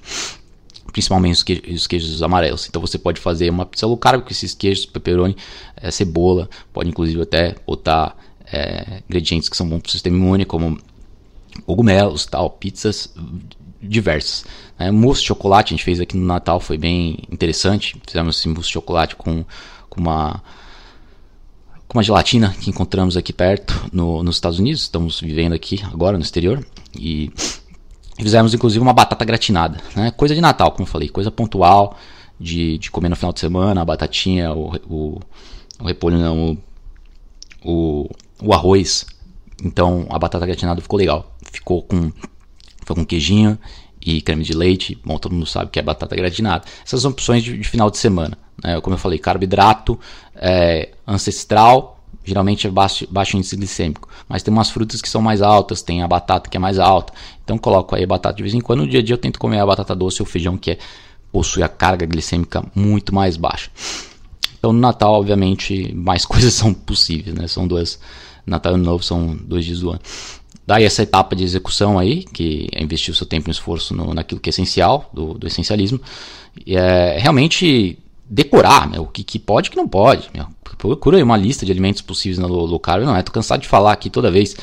principalmente 0.91 1.35
os 1.35 1.43
queijos, 1.43 1.81
os 1.81 1.87
queijos, 1.87 2.23
amarelos. 2.23 2.67
Então 2.67 2.81
você 2.81 2.97
pode 2.97 3.19
fazer 3.19 3.49
uma 3.49 3.65
pizza 3.65 3.85
low 3.87 3.97
carb 3.97 4.21
com 4.21 4.29
esses 4.29 4.53
queijos, 4.53 4.85
pepperoni, 4.85 5.35
é, 5.75 5.89
cebola, 5.91 6.49
pode 6.73 6.89
inclusive 6.89 7.21
até 7.21 7.55
botar 7.65 8.15
é, 8.51 9.01
ingredientes 9.09 9.49
que 9.49 9.55
são 9.57 9.67
bons 9.67 9.81
para 9.81 9.89
o 9.89 9.91
sistema 9.91 10.17
imune, 10.17 10.45
como 10.45 10.79
cogumelos, 11.65 12.25
tal, 12.25 12.49
pizzas 12.49 13.13
diversas. 13.81 14.45
É, 14.77 14.91
mousse 14.91 15.21
de 15.21 15.27
chocolate 15.27 15.73
a 15.73 15.77
gente 15.77 15.83
fez 15.83 15.99
aqui 15.99 16.17
no 16.17 16.25
Natal, 16.25 16.59
foi 16.59 16.77
bem 16.77 17.19
interessante. 17.31 17.95
Fizemos 18.05 18.37
esse 18.37 18.47
mousse 18.47 18.67
de 18.67 18.73
chocolate 18.73 19.15
com, 19.15 19.45
com 19.89 20.01
uma 20.01 20.41
como 21.91 21.99
a 21.99 22.03
gelatina 22.03 22.55
que 22.57 22.69
encontramos 22.69 23.17
aqui 23.17 23.33
perto 23.33 23.89
no, 23.91 24.23
nos 24.23 24.37
Estados 24.37 24.59
Unidos, 24.59 24.83
estamos 24.83 25.19
vivendo 25.19 25.51
aqui 25.51 25.81
agora 25.91 26.17
no 26.17 26.23
exterior 26.23 26.65
e 26.97 27.29
fizemos 28.23 28.53
inclusive 28.53 28.81
uma 28.81 28.93
batata 28.93 29.25
gratinada, 29.25 29.79
né? 29.95 30.11
coisa 30.11 30.35
de 30.35 30.41
Natal, 30.41 30.71
como 30.71 30.83
eu 30.83 30.91
falei, 30.91 31.09
coisa 31.09 31.31
pontual 31.31 31.97
de, 32.39 32.77
de 32.77 32.89
comer 32.89 33.09
no 33.09 33.15
final 33.15 33.31
de 33.33 33.39
semana, 33.39 33.81
a 33.81 33.85
batatinha, 33.85 34.53
o, 34.53 34.75
o, 34.87 35.19
o 35.79 35.85
repolho 35.85 36.17
não, 36.17 36.57
o, 37.63 38.03
o, 38.03 38.09
o 38.41 38.53
arroz. 38.53 39.05
Então 39.63 40.07
a 40.09 40.17
batata 40.17 40.45
gratinada 40.45 40.81
ficou 40.81 40.97
legal, 40.97 41.35
ficou 41.51 41.83
com, 41.83 42.11
ficou 42.79 42.95
com 42.95 43.05
queijinho 43.05 43.57
e 44.03 44.21
creme 44.21 44.43
de 44.43 44.53
leite. 44.53 44.99
Bom, 45.05 45.17
todo 45.17 45.33
mundo 45.33 45.45
sabe 45.45 45.69
que 45.69 45.79
é 45.79 45.83
batata 45.83 46.15
gratinada. 46.15 46.63
Essas 46.83 47.01
são 47.01 47.11
opções 47.11 47.43
de, 47.43 47.57
de 47.57 47.67
final 47.67 47.91
de 47.91 47.97
semana. 47.97 48.37
Né? 48.63 48.81
Como 48.81 48.95
eu 48.95 48.97
falei, 48.99 49.19
carboidrato 49.19 49.99
é, 50.35 50.89
ancestral, 51.05 52.00
geralmente 52.23 52.67
é 52.67 52.69
baixo, 52.69 53.07
baixo 53.09 53.37
índice 53.37 53.55
glicêmico. 53.55 54.07
Mas 54.27 54.43
tem 54.43 54.53
umas 54.53 54.69
frutas 54.69 55.01
que 55.01 55.09
são 55.09 55.21
mais 55.21 55.41
altas, 55.41 55.81
tem 55.81 56.03
a 56.03 56.07
batata 56.07 56.49
que 56.49 56.57
é 56.57 56.59
mais 56.59 56.79
alta. 56.79 57.13
Então 57.43 57.57
coloco 57.57 57.95
aí 57.95 58.03
a 58.03 58.07
batata 58.07 58.35
de 58.35 58.43
vez 58.43 58.53
em 58.53 58.61
quando. 58.61 58.81
No 58.81 58.87
dia 58.87 58.99
a 58.99 59.03
dia 59.03 59.13
eu 59.13 59.17
tento 59.17 59.39
comer 59.39 59.59
a 59.59 59.65
batata 59.65 59.95
doce 59.95 60.21
ou 60.21 60.25
feijão 60.25 60.57
que 60.57 60.71
é, 60.71 60.77
possui 61.31 61.63
a 61.63 61.67
carga 61.67 62.05
glicêmica 62.05 62.63
muito 62.75 63.13
mais 63.13 63.37
baixa. 63.37 63.69
Então 64.57 64.71
no 64.71 64.79
Natal, 64.79 65.13
obviamente, 65.13 65.93
mais 65.93 66.25
coisas 66.27 66.53
são 66.53 66.73
possíveis, 66.73 67.35
né? 67.35 67.47
São 67.47 67.67
duas. 67.67 67.99
Natal 68.45 68.71
e 68.73 68.75
Ano 68.75 68.83
Novo 68.83 69.03
são 69.03 69.35
dois 69.35 69.63
dias 69.65 69.81
do 69.81 69.91
ano. 69.91 69.99
Daí 70.65 70.83
essa 70.83 71.03
etapa 71.03 71.35
de 71.35 71.43
execução 71.43 71.97
aí, 71.97 72.23
que 72.23 72.69
é 72.71 72.83
investir 72.83 73.13
o 73.13 73.15
seu 73.15 73.25
tempo 73.25 73.49
e 73.49 73.51
esforço 73.51 73.93
no, 73.93 74.13
naquilo 74.13 74.39
que 74.39 74.49
é 74.49 74.51
essencial, 74.51 75.09
do, 75.13 75.33
do 75.33 75.47
essencialismo, 75.47 75.99
é 76.65 77.17
realmente 77.19 77.97
decorar 78.31 78.89
meu, 78.89 79.03
o 79.03 79.07
que, 79.07 79.25
que 79.25 79.37
pode 79.37 79.67
e 79.67 79.71
que 79.71 79.75
não 79.75 79.87
pode. 79.87 80.29
Meu. 80.33 80.47
Procura 80.77 81.17
aí 81.17 81.23
uma 81.23 81.35
lista 81.35 81.65
de 81.65 81.71
alimentos 81.71 82.01
possíveis 82.01 82.39
na 82.39 82.47
low, 82.47 82.65
low 82.65 82.79
carb. 82.79 83.03
Não 83.03 83.15
é, 83.15 83.21
tô 83.21 83.31
cansado 83.31 83.61
de 83.61 83.67
falar 83.67 83.91
aqui 83.91 84.09
toda 84.09 84.31
vez 84.31 84.55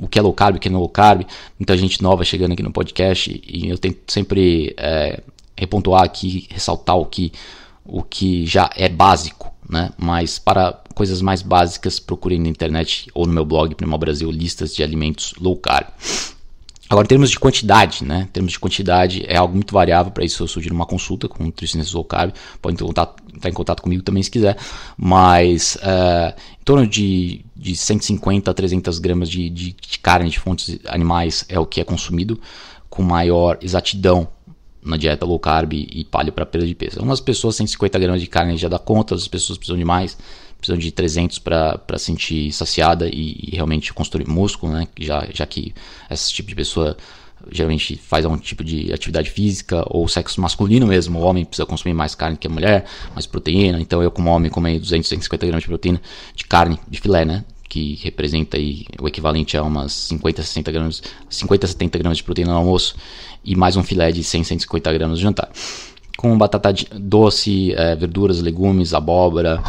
o 0.00 0.06
que 0.06 0.18
é 0.18 0.22
low 0.22 0.32
carb, 0.32 0.56
o 0.56 0.60
que 0.60 0.70
não 0.70 0.78
é 0.78 0.80
low 0.80 0.88
carb. 0.88 1.26
Muita 1.58 1.76
gente 1.76 2.00
nova 2.02 2.24
chegando 2.24 2.52
aqui 2.52 2.62
no 2.62 2.70
podcast 2.70 3.42
e 3.44 3.68
eu 3.68 3.76
tento 3.76 3.98
sempre 4.06 4.72
é, 4.78 5.20
repontuar 5.56 6.04
aqui, 6.04 6.46
ressaltar 6.50 6.96
o 6.96 7.04
que, 7.04 7.32
o 7.84 8.00
que 8.02 8.46
já 8.46 8.70
é 8.76 8.88
básico, 8.88 9.52
né? 9.68 9.90
Mas 9.98 10.38
para 10.38 10.80
coisas 10.94 11.20
mais 11.20 11.42
básicas, 11.42 11.98
procurem 11.98 12.38
na 12.38 12.48
internet 12.48 13.10
ou 13.12 13.26
no 13.26 13.32
meu 13.32 13.44
blog 13.44 13.74
Primal 13.74 13.98
Brasil 13.98 14.30
listas 14.30 14.74
de 14.74 14.84
alimentos 14.84 15.34
low 15.40 15.56
carb. 15.56 15.88
Agora, 16.88 17.04
em 17.04 17.08
termos 17.08 17.30
de 17.30 17.38
quantidade, 17.38 18.04
né? 18.04 18.22
Em 18.22 18.32
termos 18.32 18.52
de 18.52 18.60
quantidade, 18.60 19.24
é 19.26 19.36
algo 19.36 19.54
muito 19.54 19.74
variável. 19.74 20.12
Para 20.12 20.24
isso, 20.24 20.42
eu 20.42 20.48
sugiro 20.48 20.74
uma 20.74 20.86
consulta 20.86 21.28
com 21.28 21.42
um 21.42 21.46
nutricionista 21.46 21.96
low 21.96 22.04
carb. 22.04 22.32
Pode 22.62 22.82
entrar, 22.82 23.14
entrar 23.34 23.50
em 23.50 23.52
contato 23.52 23.82
comigo 23.82 24.02
também 24.02 24.22
se 24.22 24.30
quiser. 24.30 24.56
Mas, 24.96 25.76
uh, 25.76 26.32
em 26.60 26.64
torno 26.64 26.86
de, 26.86 27.44
de 27.56 27.74
150 27.74 28.50
a 28.50 28.54
300 28.54 28.98
gramas 29.00 29.28
de, 29.28 29.50
de, 29.50 29.72
de 29.72 29.98
carne 29.98 30.30
de 30.30 30.38
fontes 30.38 30.78
animais 30.86 31.44
é 31.48 31.58
o 31.58 31.66
que 31.66 31.80
é 31.80 31.84
consumido 31.84 32.40
com 32.88 33.02
maior 33.02 33.58
exatidão 33.60 34.28
na 34.80 34.96
dieta 34.96 35.26
low 35.26 35.38
carb 35.40 35.72
e 35.72 36.04
paleo 36.04 36.32
para 36.32 36.46
perda 36.46 36.66
de 36.66 36.74
peso. 36.74 36.98
Algumas 36.98 37.20
pessoas 37.20 37.56
150 37.56 37.98
gramas 37.98 38.20
de 38.20 38.28
carne 38.28 38.56
já 38.56 38.68
dá 38.68 38.78
conta, 38.78 39.14
outras 39.14 39.26
pessoas 39.26 39.58
precisam 39.58 39.76
de 39.76 39.84
mais 39.84 40.16
precisam 40.66 40.78
de 40.78 40.90
300 40.90 41.38
para 41.38 41.98
sentir 41.98 42.52
saciada 42.52 43.08
e, 43.08 43.36
e, 43.42 43.50
realmente 43.54 43.92
construir 43.92 44.26
músculo, 44.26 44.72
né? 44.72 44.88
Já, 44.98 45.26
já 45.32 45.46
que 45.46 45.72
esse 46.10 46.32
tipo 46.32 46.48
de 46.48 46.54
pessoa 46.54 46.96
geralmente 47.50 47.96
faz 47.96 48.24
algum 48.24 48.38
tipo 48.38 48.64
de 48.64 48.92
atividade 48.92 49.30
física 49.30 49.84
ou 49.86 50.08
sexo 50.08 50.40
masculino 50.40 50.86
mesmo, 50.86 51.18
o 51.18 51.22
homem 51.22 51.44
precisa 51.44 51.66
consumir 51.66 51.94
mais 51.94 52.14
carne 52.14 52.36
que 52.36 52.46
a 52.46 52.50
mulher, 52.50 52.86
mais 53.14 53.26
proteína, 53.26 53.80
então 53.80 54.02
eu 54.02 54.10
como 54.10 54.30
homem 54.30 54.50
200, 54.50 54.80
250 54.80 55.46
gramas 55.46 55.62
de 55.62 55.68
proteína 55.68 56.00
de 56.34 56.44
carne, 56.44 56.78
de 56.88 57.00
filé, 57.00 57.24
né? 57.24 57.44
Que 57.68 57.94
representa 58.02 58.56
aí 58.56 58.86
o 59.00 59.06
equivalente 59.06 59.56
a 59.56 59.62
umas 59.62 59.92
50, 59.92 60.42
60 60.42 60.72
gramas, 60.72 61.02
50, 61.28 61.66
70 61.66 61.98
gramas 61.98 62.18
de 62.18 62.24
proteína 62.24 62.52
no 62.52 62.58
almoço 62.58 62.96
e 63.44 63.54
mais 63.54 63.76
um 63.76 63.82
filé 63.82 64.10
de 64.10 64.24
100, 64.24 64.44
150 64.44 64.92
gramas 64.92 65.18
no 65.18 65.22
jantar 65.22 65.50
com 66.16 66.36
batata 66.36 66.72
doce, 66.94 67.72
é, 67.74 67.94
verduras, 67.94 68.40
legumes, 68.40 68.94
abóbora, 68.94 69.62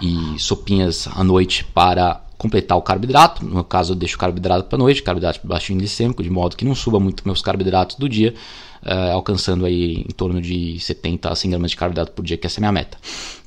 e 0.00 0.38
sopinhas 0.38 1.08
à 1.14 1.22
noite 1.24 1.64
para 1.64 2.20
completar 2.36 2.76
o 2.76 2.82
carboidrato. 2.82 3.44
No 3.44 3.54
meu 3.54 3.64
caso, 3.64 3.92
eu 3.92 3.96
deixo 3.96 4.16
o 4.16 4.18
carboidrato 4.18 4.64
para 4.64 4.78
noite, 4.78 5.02
carboidrato 5.02 5.40
baixinho 5.44 5.78
glicêmico, 5.78 6.22
de 6.22 6.30
modo 6.30 6.56
que 6.56 6.64
não 6.64 6.74
suba 6.74 7.00
muito 7.00 7.22
meus 7.24 7.40
carboidratos 7.40 7.96
do 7.96 8.08
dia, 8.08 8.34
uh, 8.82 9.12
alcançando 9.12 9.64
aí 9.64 10.04
em 10.06 10.12
torno 10.14 10.40
de 10.40 10.78
70 10.78 11.30
a 11.30 11.34
100 11.34 11.50
gramas 11.52 11.70
de 11.70 11.76
carboidrato 11.76 12.12
por 12.12 12.24
dia, 12.24 12.36
que 12.36 12.46
essa 12.46 12.58
é 12.58 12.60
a 12.60 12.62
minha 12.62 12.72
meta. 12.72 12.98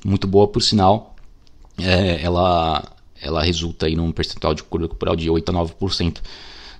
Muito 0.04 0.26
boa, 0.26 0.48
por 0.48 0.62
sinal, 0.62 1.14
é, 1.78 2.20
ela, 2.22 2.82
ela 3.20 3.42
resulta 3.42 3.86
aí 3.86 3.94
num 3.94 4.10
percentual 4.10 4.54
de 4.54 4.62
gordura 4.62 4.88
corporal 4.88 5.14
de 5.14 5.30
8 5.30 5.48
a 5.48 5.54
9%. 5.54 6.18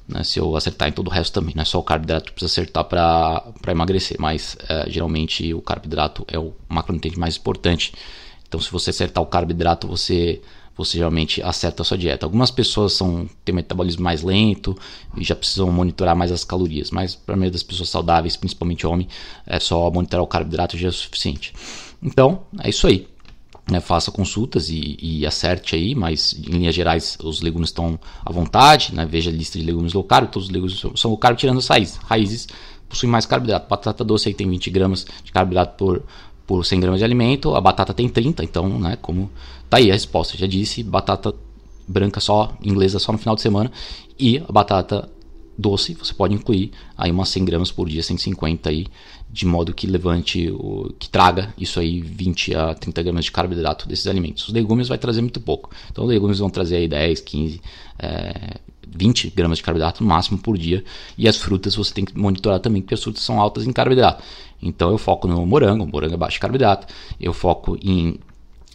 Né, 0.08 0.24
se 0.24 0.40
eu 0.40 0.56
acertar 0.56 0.88
em 0.88 0.92
todo 0.92 1.08
o 1.08 1.10
resto 1.10 1.34
também, 1.34 1.54
não 1.54 1.62
é 1.62 1.66
só 1.66 1.78
o 1.78 1.82
carboidrato 1.82 2.26
que 2.26 2.32
precisa 2.32 2.62
acertar 2.62 2.84
para 2.84 3.52
emagrecer, 3.68 4.16
mas 4.18 4.56
uh, 4.62 4.90
geralmente 4.90 5.52
o 5.52 5.60
carboidrato 5.60 6.24
é 6.26 6.38
o 6.38 6.54
macronutriente 6.68 7.18
mais 7.18 7.36
importante 7.36 7.92
então, 8.48 8.58
se 8.58 8.70
você 8.72 8.90
acertar 8.90 9.22
o 9.22 9.26
carboidrato, 9.26 9.86
você 9.86 10.40
você 10.74 10.96
geralmente 10.96 11.42
acerta 11.42 11.82
a 11.82 11.84
sua 11.84 11.98
dieta. 11.98 12.24
Algumas 12.24 12.52
pessoas 12.52 12.92
são 12.92 13.28
têm 13.44 13.52
metabolismo 13.52 14.04
mais 14.04 14.22
lento 14.22 14.78
e 15.16 15.24
já 15.24 15.34
precisam 15.34 15.72
monitorar 15.72 16.14
mais 16.14 16.30
as 16.30 16.44
calorias, 16.44 16.92
mas 16.92 17.16
para 17.16 17.34
a 17.34 17.36
maioria 17.36 17.50
das 17.50 17.64
pessoas 17.64 17.88
saudáveis, 17.88 18.36
principalmente 18.36 18.86
homem, 18.86 19.08
é 19.44 19.58
só 19.58 19.90
monitorar 19.90 20.22
o 20.22 20.28
carboidrato 20.28 20.78
já 20.78 20.86
é 20.86 20.90
suficiente. 20.92 21.52
Então, 22.00 22.42
é 22.60 22.68
isso 22.68 22.86
aí. 22.86 23.08
Né, 23.70 23.80
faça 23.80 24.10
consultas 24.10 24.70
e, 24.70 24.96
e, 24.98 25.26
acerte 25.26 25.76
aí, 25.76 25.94
mas 25.94 26.32
em 26.32 26.52
linhas 26.52 26.74
gerais 26.74 27.18
os 27.22 27.42
legumes 27.42 27.68
estão 27.68 28.00
à 28.24 28.32
vontade, 28.32 28.94
né, 28.94 29.04
veja 29.04 29.28
a 29.28 29.32
lista 29.32 29.58
de 29.58 29.64
legumes 29.64 29.92
low 29.92 30.02
carb, 30.02 30.30
todos 30.30 30.48
os 30.48 30.50
legumes 30.50 30.82
são 30.94 31.10
low 31.10 31.18
carb 31.18 31.36
tirando 31.36 31.58
as 31.58 31.68
raízes, 31.68 31.96
raízes 31.96 32.48
possuem 32.88 33.12
mais 33.12 33.26
carboidrato, 33.26 33.68
batata 33.68 34.02
doce 34.02 34.30
aí 34.30 34.34
tem 34.34 34.48
20 34.48 34.70
gramas 34.70 35.06
de 35.22 35.30
carboidrato 35.30 35.76
por, 35.76 36.02
por 36.46 36.64
100 36.64 36.80
gramas 36.80 37.00
de 37.00 37.04
alimento, 37.04 37.54
a 37.54 37.60
batata 37.60 37.92
tem 37.92 38.08
30, 38.08 38.42
então, 38.42 38.78
né, 38.78 38.96
como 39.02 39.30
tá 39.68 39.76
aí 39.76 39.90
a 39.90 39.92
resposta, 39.92 40.38
já 40.38 40.46
disse, 40.46 40.82
batata 40.82 41.34
branca 41.86 42.20
só, 42.20 42.56
inglesa 42.62 42.98
só 42.98 43.12
no 43.12 43.18
final 43.18 43.34
de 43.34 43.42
semana, 43.42 43.70
e 44.18 44.38
a 44.38 44.50
batata 44.50 45.10
doce, 45.58 45.94
você 45.94 46.14
pode 46.14 46.34
incluir 46.34 46.70
aí 46.96 47.10
umas 47.10 47.28
100 47.30 47.44
gramas 47.44 47.72
por 47.72 47.88
dia, 47.88 48.02
150 48.02 48.70
aí, 48.70 48.86
de 49.28 49.44
modo 49.44 49.74
que 49.74 49.86
levante, 49.86 50.48
o, 50.50 50.94
que 50.98 51.10
traga 51.10 51.52
isso 51.58 51.80
aí 51.80 52.00
20 52.00 52.54
a 52.54 52.74
30 52.74 53.02
gramas 53.02 53.24
de 53.24 53.32
carboidrato 53.32 53.88
desses 53.88 54.06
alimentos. 54.06 54.46
Os 54.46 54.54
legumes 54.54 54.88
vai 54.88 54.98
trazer 54.98 55.20
muito 55.20 55.40
pouco, 55.40 55.70
então 55.90 56.04
os 56.04 56.10
legumes 56.10 56.38
vão 56.38 56.48
trazer 56.48 56.76
aí 56.76 56.86
10, 56.86 57.20
15, 57.20 57.60
é, 57.98 58.54
20 58.86 59.30
gramas 59.30 59.58
de 59.58 59.64
carboidrato 59.64 60.02
no 60.02 60.08
máximo 60.08 60.38
por 60.38 60.56
dia, 60.56 60.84
e 61.16 61.28
as 61.28 61.36
frutas 61.36 61.74
você 61.74 61.92
tem 61.92 62.04
que 62.04 62.16
monitorar 62.16 62.60
também, 62.60 62.80
porque 62.80 62.94
as 62.94 63.02
frutas 63.02 63.22
são 63.22 63.40
altas 63.40 63.66
em 63.66 63.72
carboidrato. 63.72 64.22
Então 64.62 64.90
eu 64.90 64.98
foco 64.98 65.28
no 65.28 65.44
morango, 65.46 65.86
morango 65.86 66.14
é 66.14 66.16
baixo 66.16 66.38
em 66.38 66.40
carboidrato. 66.40 66.92
Eu 67.20 67.32
foco 67.32 67.78
em. 67.82 68.18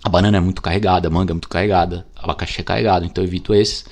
A 0.04 0.10
banana 0.10 0.38
é 0.38 0.40
muito 0.40 0.62
carregada, 0.62 1.08
a 1.08 1.12
manga 1.12 1.32
é 1.32 1.36
muito 1.36 1.48
carregada, 1.48 2.06
abacaxi 2.16 2.60
é 2.60 2.64
carregado, 2.64 3.06
então 3.06 3.24
eu 3.24 3.28
evito 3.28 3.54
esses. 3.54 3.86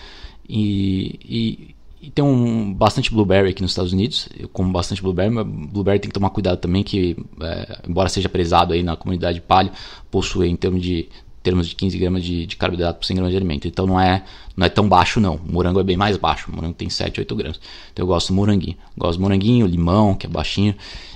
E, 0.48 1.20
e, 1.24 1.71
e, 2.02 2.10
tem 2.10 2.24
um 2.24 2.74
bastante 2.74 3.12
blueberry 3.12 3.50
aqui 3.50 3.62
nos 3.62 3.72
Estados 3.72 3.94
Unidos. 3.94 4.28
Eu 4.38 4.50
como 4.50 4.72
bastante 4.72 5.02
blueberry, 5.02 5.30
mas 5.30 5.46
blueberry 5.46 6.00
tem 6.00 6.10
que 6.10 6.14
tomar 6.14 6.30
cuidado 6.32 6.58
também, 6.58 6.84
que 6.84 7.16
é, 7.42 7.80
embora 7.88 8.10
seja 8.10 8.28
prezado 8.28 8.74
aí 8.74 8.84
na 8.84 8.96
comunidade 8.96 9.40
palio, 9.42 9.72
possui 10.10 10.48
em 10.48 10.56
termos 10.56 10.82
de 10.82 11.08
termos 11.44 11.68
de 11.68 11.76
15 11.76 11.98
gramas 11.98 12.24
de, 12.24 12.46
de, 12.46 12.56
carboidrato 12.56 13.00
por 13.00 13.06
100 13.06 13.16
gramas 13.16 13.32
de 13.32 13.38
alimento. 13.38 13.68
Então 13.68 13.88
não 13.88 14.00
é, 14.00 14.24
não 14.56 14.66
é 14.66 14.70
tão 14.70 14.88
baixo 14.88 15.20
não. 15.20 15.36
O 15.36 15.52
morango 15.52 15.80
é 15.80 15.84
bem 15.84 15.98
mais 15.98 16.18
baixo. 16.18 16.52
O 16.52 16.56
morango 16.56 16.76
tem 16.76 16.90
7, 16.90 17.20
8 17.20 17.36
gramas. 17.36 17.60
Então 17.92 18.04
eu 18.04 18.08
gosto 18.08 18.28
do 18.28 18.36
moranguinho. 18.36 18.78
Gosto 18.98 19.18
do 19.18 19.24
moranguinho, 19.24 19.66
limão, 19.66 20.14
que 20.14 20.26
é 20.28 20.30
baixinho 20.30 20.76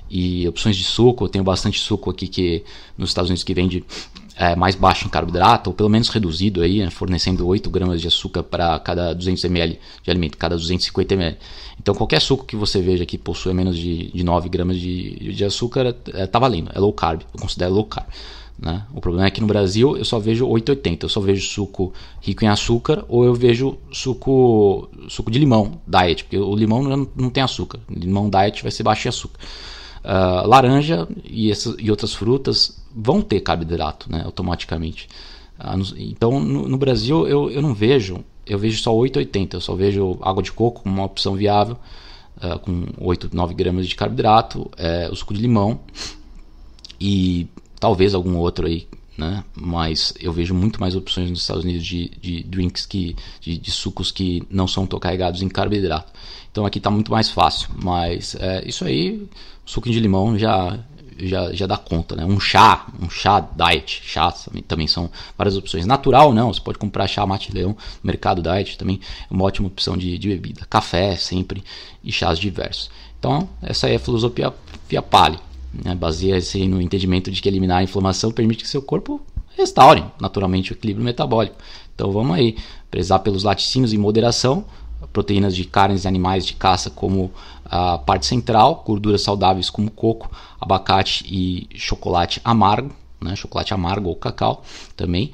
e 0.09 0.47
opções 0.47 0.75
de 0.75 0.83
suco. 0.83 1.25
Eu 1.25 1.29
tenho 1.29 1.43
bastante 1.43 1.79
suco 1.79 2.09
aqui 2.09 2.27
que 2.27 2.63
nos 2.97 3.09
Estados 3.09 3.29
Unidos 3.29 3.43
que 3.43 3.53
vende 3.53 3.83
é, 4.37 4.55
mais 4.55 4.75
baixo 4.75 5.07
em 5.07 5.09
carboidrato, 5.09 5.69
ou 5.69 5.73
pelo 5.73 5.89
menos 5.89 6.09
reduzido 6.09 6.61
aí, 6.61 6.79
né, 6.79 6.89
fornecendo 6.89 7.47
8 7.47 7.69
gramas 7.69 8.01
de 8.01 8.07
açúcar 8.07 8.43
para 8.43 8.77
cada 8.79 9.13
200 9.13 9.43
ml 9.45 9.79
de 10.03 10.11
alimento, 10.11 10.37
cada 10.37 10.55
250 10.55 11.13
ml. 11.13 11.37
Então 11.79 11.95
qualquer 11.95 12.21
suco 12.21 12.45
que 12.45 12.55
você 12.55 12.81
veja 12.81 13.05
que 13.05 13.17
possui 13.17 13.53
menos 13.53 13.77
de, 13.77 14.11
de 14.11 14.23
9 14.23 14.49
gramas 14.49 14.77
de, 14.77 15.33
de 15.33 15.45
açúcar, 15.45 15.95
é, 16.13 16.27
tá 16.27 16.37
valendo, 16.39 16.71
é 16.73 16.79
low 16.79 16.91
carb, 16.91 17.21
eu 17.33 17.39
considero 17.39 17.73
low 17.73 17.85
carb. 17.85 18.07
Né? 18.57 18.85
O 18.93 19.01
problema 19.01 19.27
é 19.27 19.31
que 19.31 19.41
no 19.41 19.47
Brasil 19.47 19.97
eu 19.97 20.05
só 20.05 20.17
vejo 20.17 20.47
880, 20.47 21.05
eu 21.05 21.09
só 21.09 21.19
vejo 21.19 21.45
suco 21.45 21.93
rico 22.21 22.45
em 22.45 22.47
açúcar 22.47 23.03
ou 23.09 23.25
eu 23.25 23.33
vejo 23.33 23.77
suco 23.91 24.89
suco 25.09 25.29
de 25.29 25.39
limão 25.39 25.81
diet, 25.85 26.23
porque 26.23 26.37
o 26.37 26.55
limão 26.55 26.81
não, 26.81 27.07
não 27.15 27.29
tem 27.29 27.43
açúcar. 27.43 27.79
Limão 27.89 28.29
diet 28.29 28.63
vai 28.63 28.71
ser 28.71 28.83
baixo 28.83 29.07
em 29.07 29.09
açúcar. 29.09 29.39
Uh, 30.05 30.47
laranja 30.47 31.07
e, 31.23 31.51
essas, 31.51 31.75
e 31.79 31.89
outras 31.89 32.13
frutas 32.13 32.84
vão 32.95 33.21
ter 33.21 33.41
carboidrato 33.41 34.11
né, 34.11 34.21
automaticamente. 34.23 35.07
No, 35.57 35.85
então 35.97 36.39
no, 36.39 36.67
no, 36.67 36.77
Brasil 36.77 37.27
eu, 37.27 37.49
eu 37.49 37.61
não 37.61 37.73
vejo, 37.73 38.23
eu 38.45 38.57
vejo 38.57 38.81
só 38.81 38.91
8,80, 38.93 39.53
eu 39.55 39.61
só 39.61 39.75
vejo 39.75 40.17
água 40.21 40.43
de 40.43 40.51
coco 40.51 40.83
como 40.83 40.95
uma 40.95 41.05
opção 41.05 41.35
viável, 41.35 41.77
uh, 42.37 42.59
com 42.59 42.85
8, 42.97 43.29
9 43.33 43.53
gramas 43.53 43.87
de 43.87 43.95
carboidrato, 43.95 44.69
é, 44.77 45.09
o 45.09 45.15
suco 45.15 45.33
de 45.33 45.41
limão 45.41 45.79
e 46.99 47.47
talvez 47.79 48.13
algum 48.13 48.35
outro 48.37 48.67
aí 48.67 48.87
né? 49.17 49.43
Mas 49.55 50.13
eu 50.19 50.31
vejo 50.33 50.53
muito 50.53 50.79
mais 50.79 50.95
opções 50.95 51.29
nos 51.29 51.41
Estados 51.41 51.63
Unidos 51.63 51.85
de, 51.85 52.11
de 52.21 52.43
drinks 52.43 52.85
que 52.85 53.15
de, 53.39 53.57
de 53.57 53.71
sucos 53.71 54.11
que 54.11 54.43
não 54.49 54.67
são 54.67 54.85
tão 54.85 54.99
carregados 54.99 55.41
em 55.41 55.47
carboidrato. 55.47 56.11
Então 56.51 56.65
aqui 56.65 56.77
está 56.77 56.89
muito 56.89 57.11
mais 57.11 57.29
fácil. 57.29 57.69
Mas 57.81 58.35
é, 58.35 58.67
isso 58.67 58.85
aí, 58.85 59.27
suco 59.65 59.89
de 59.89 59.99
limão 59.99 60.37
já 60.37 60.79
já, 61.17 61.53
já 61.53 61.65
dá 61.65 61.77
conta, 61.77 62.15
né? 62.15 62.25
Um 62.25 62.39
chá, 62.39 62.87
um 63.01 63.09
chá 63.09 63.39
diet, 63.39 64.01
chá 64.03 64.33
também, 64.67 64.87
são 64.87 65.09
várias 65.37 65.55
opções. 65.57 65.85
Natural 65.85 66.33
não, 66.33 66.53
você 66.53 66.61
pode 66.61 66.77
comprar 66.77 67.07
chá 67.07 67.25
mate 67.25 67.53
leão 67.53 67.69
no 67.69 67.77
mercado 68.03 68.41
diet 68.41 68.77
também 68.77 68.99
é 69.29 69.33
uma 69.33 69.45
ótima 69.45 69.67
opção 69.67 69.97
de, 69.97 70.17
de 70.17 70.29
bebida. 70.29 70.65
Café 70.69 71.15
sempre 71.15 71.63
e 72.03 72.11
chás 72.11 72.37
diversos. 72.37 72.89
Então 73.19 73.47
essa 73.61 73.87
é 73.89 73.95
a 73.95 73.99
filosofia 73.99 74.53
via 74.89 75.01
Pali. 75.01 75.39
Né? 75.73 75.95
Baseia-se 75.95 76.67
no 76.67 76.81
entendimento 76.81 77.31
de 77.31 77.41
que 77.41 77.49
eliminar 77.49 77.79
a 77.79 77.83
inflamação 77.83 78.31
permite 78.31 78.63
que 78.63 78.69
seu 78.69 78.81
corpo 78.81 79.21
restaure 79.57 80.03
naturalmente 80.19 80.71
o 80.71 80.73
equilíbrio 80.73 81.05
metabólico. 81.05 81.55
Então 81.93 82.11
vamos 82.11 82.35
aí, 82.35 82.57
prezar 82.91 83.19
pelos 83.19 83.43
laticínios 83.43 83.93
em 83.93 83.97
moderação, 83.97 84.65
proteínas 85.13 85.55
de 85.55 85.63
carnes 85.63 86.03
e 86.03 86.07
animais 86.07 86.45
de 86.45 86.53
caça 86.53 86.89
como 86.89 87.31
a 87.65 87.97
parte 87.97 88.25
central, 88.25 88.83
gorduras 88.85 89.21
saudáveis 89.21 89.69
como 89.69 89.89
coco, 89.89 90.29
abacate 90.59 91.25
e 91.27 91.67
chocolate 91.75 92.39
amargo, 92.43 92.91
né? 93.19 93.35
chocolate 93.35 93.73
amargo 93.73 94.09
ou 94.09 94.15
cacau 94.15 94.63
também. 94.95 95.31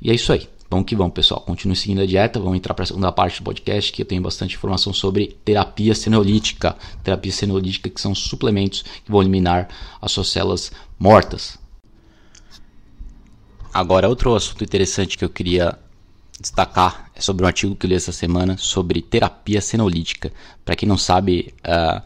E 0.00 0.10
é 0.10 0.14
isso 0.14 0.32
aí. 0.32 0.48
Vamos 0.70 0.86
que 0.86 0.96
vamos, 0.96 1.12
pessoal. 1.12 1.40
Continue 1.42 1.76
seguindo 1.76 2.00
a 2.00 2.06
dieta. 2.06 2.40
Vamos 2.40 2.56
entrar 2.56 2.72
para 2.72 2.84
a 2.84 2.86
segunda 2.86 3.12
parte 3.12 3.42
do 3.42 3.44
podcast, 3.44 3.92
que 3.92 4.00
eu 4.00 4.06
tenho 4.06 4.22
bastante 4.22 4.56
informação 4.56 4.90
sobre 4.90 5.36
terapia 5.44 5.94
senolítica. 5.94 6.74
Terapia 7.04 7.30
senolítica, 7.30 7.90
que 7.90 8.00
são 8.00 8.14
suplementos 8.14 8.82
que 9.04 9.10
vão 9.10 9.20
eliminar 9.20 9.68
as 10.00 10.10
suas 10.12 10.30
células 10.30 10.72
mortas. 10.98 11.58
Agora, 13.72 14.08
outro 14.08 14.34
assunto 14.34 14.64
interessante 14.64 15.18
que 15.18 15.24
eu 15.24 15.28
queria 15.28 15.78
destacar 16.40 17.10
é 17.14 17.20
sobre 17.20 17.44
um 17.44 17.46
artigo 17.46 17.76
que 17.76 17.86
eu 17.86 17.88
li 17.88 17.94
essa 17.94 18.12
semana 18.12 18.56
sobre 18.56 19.00
terapia 19.02 19.60
senolítica. 19.60 20.32
Para 20.64 20.74
quem 20.74 20.88
não 20.88 20.98
sabe, 20.98 21.54
a 21.62 22.02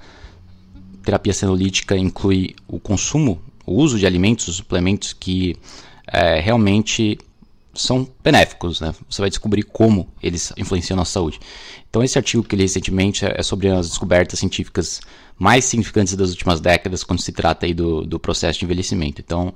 terapia 1.04 1.33
senolítica 1.33 1.97
inclui 1.97 2.54
o 2.66 2.78
consumo, 2.78 3.40
o 3.64 3.75
uso 3.75 3.99
de 3.99 4.06
alimentos, 4.06 4.56
suplementos 4.56 5.12
que 5.12 5.56
é, 6.06 6.40
realmente 6.40 7.18
são 7.75 8.09
benéficos, 8.23 8.80
né? 8.80 8.95
Você 9.09 9.21
vai 9.21 9.28
descobrir 9.28 9.62
como 9.62 10.09
eles 10.23 10.52
influenciam 10.56 10.97
na 10.97 11.04
saúde. 11.04 11.38
Então 11.88 12.02
esse 12.02 12.18
artigo 12.18 12.42
que 12.42 12.54
eu 12.54 12.59
li 12.59 12.64
recentemente 12.64 13.25
é 13.25 13.42
sobre 13.42 13.68
as 13.68 13.88
descobertas 13.88 14.38
científicas 14.38 15.00
mais 15.38 15.64
significantes 15.64 16.14
das 16.14 16.30
últimas 16.30 16.61
décadas 16.61 17.04
quando 17.04 17.21
se 17.21 17.33
trata 17.33 17.66
aí 17.66 17.75
do, 17.75 18.02
do 18.02 18.18
processo 18.18 18.59
de 18.59 18.64
envelhecimento. 18.64 19.21
Então 19.21 19.52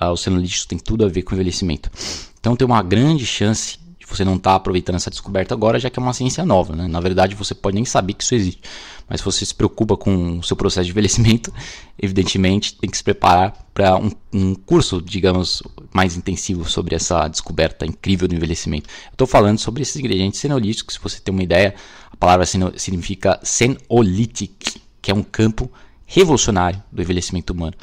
uh, 0.00 0.06
o 0.06 0.16
senolítico 0.16 0.68
tem 0.68 0.78
tudo 0.78 1.04
a 1.04 1.08
ver 1.08 1.22
com 1.22 1.34
envelhecimento. 1.34 1.90
Então 2.38 2.54
tem 2.54 2.66
uma 2.66 2.82
grande 2.82 3.24
chance 3.24 3.78
você 4.16 4.24
não 4.24 4.36
está 4.36 4.54
aproveitando 4.54 4.96
essa 4.96 5.10
descoberta 5.10 5.54
agora, 5.54 5.78
já 5.78 5.90
que 5.90 5.98
é 5.98 6.02
uma 6.02 6.12
ciência 6.12 6.44
nova. 6.44 6.74
Né? 6.74 6.86
Na 6.86 7.00
verdade, 7.00 7.34
você 7.34 7.54
pode 7.54 7.74
nem 7.74 7.84
saber 7.84 8.14
que 8.14 8.22
isso 8.22 8.34
existe. 8.34 8.62
Mas 9.08 9.20
se 9.20 9.24
você 9.24 9.44
se 9.44 9.54
preocupa 9.54 9.96
com 9.96 10.38
o 10.38 10.42
seu 10.42 10.56
processo 10.56 10.84
de 10.84 10.90
envelhecimento, 10.90 11.52
evidentemente 12.00 12.76
tem 12.76 12.88
que 12.88 12.96
se 12.96 13.04
preparar 13.04 13.54
para 13.74 13.96
um, 13.96 14.10
um, 14.32 14.54
curso, 14.54 15.00
digamos, 15.02 15.62
mais 15.92 16.16
intensivo 16.16 16.68
sobre 16.68 16.94
essa 16.94 17.26
descoberta 17.28 17.86
incrível 17.86 18.28
do 18.28 18.34
envelhecimento. 18.34 18.88
Estou 19.10 19.26
falando 19.26 19.58
sobre 19.58 19.82
esses 19.82 19.96
ingredientes 19.96 20.40
senolíticos. 20.40 20.94
Se 20.94 21.00
você 21.00 21.20
tem 21.20 21.32
uma 21.32 21.42
ideia, 21.42 21.74
a 22.10 22.16
palavra 22.16 22.46
seno, 22.46 22.72
significa 22.76 23.40
senolític, 23.42 24.80
que 25.00 25.10
é 25.10 25.14
um 25.14 25.22
campo 25.22 25.70
revolucionário 26.06 26.82
do 26.92 27.02
envelhecimento 27.02 27.52
humano 27.52 27.74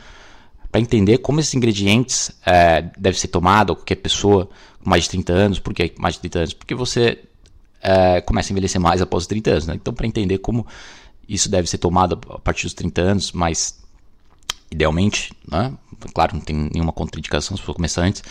para 0.72 0.82
entender 0.82 1.18
como 1.20 1.40
esses 1.40 1.54
ingredientes 1.54 2.32
é, 2.46 2.82
devem 2.98 3.20
ser 3.20 3.30
tomados, 3.30 3.76
qualquer 3.76 3.96
pessoa 3.96 4.50
mais 4.84 5.04
de 5.04 5.10
30 5.12 5.34
anos. 5.34 5.60
Por 5.60 5.74
que 5.74 5.94
mais 5.98 6.16
de 6.16 6.22
30 6.22 6.40
anos? 6.40 6.54
Porque 6.54 6.76
você 6.76 7.20
é, 7.82 8.22
começa 8.22 8.52
a 8.52 8.54
envelhecer 8.54 8.80
mais 8.80 9.02
após 9.02 9.24
os 9.24 9.28
30 9.28 9.52
anos. 9.52 9.68
Né? 9.68 9.76
Então, 9.76 9.94
para 9.94 10.08
entender 10.08 10.38
como 10.40 10.66
isso 11.28 11.50
deve 11.50 11.70
ser 11.70 11.78
tomado 11.78 12.20
a 12.30 12.40
partir 12.40 12.64
dos 12.66 12.74
30 12.74 13.02
anos, 13.02 13.32
mas 13.32 13.80
idealmente, 14.72 15.34
né? 15.50 15.74
claro, 16.14 16.36
não 16.36 16.42
tem 16.42 16.70
nenhuma 16.74 16.92
contraindicação 16.92 17.56
se 17.56 17.64
for 17.64 17.74
começar 17.74 18.04
antes, 18.04 18.24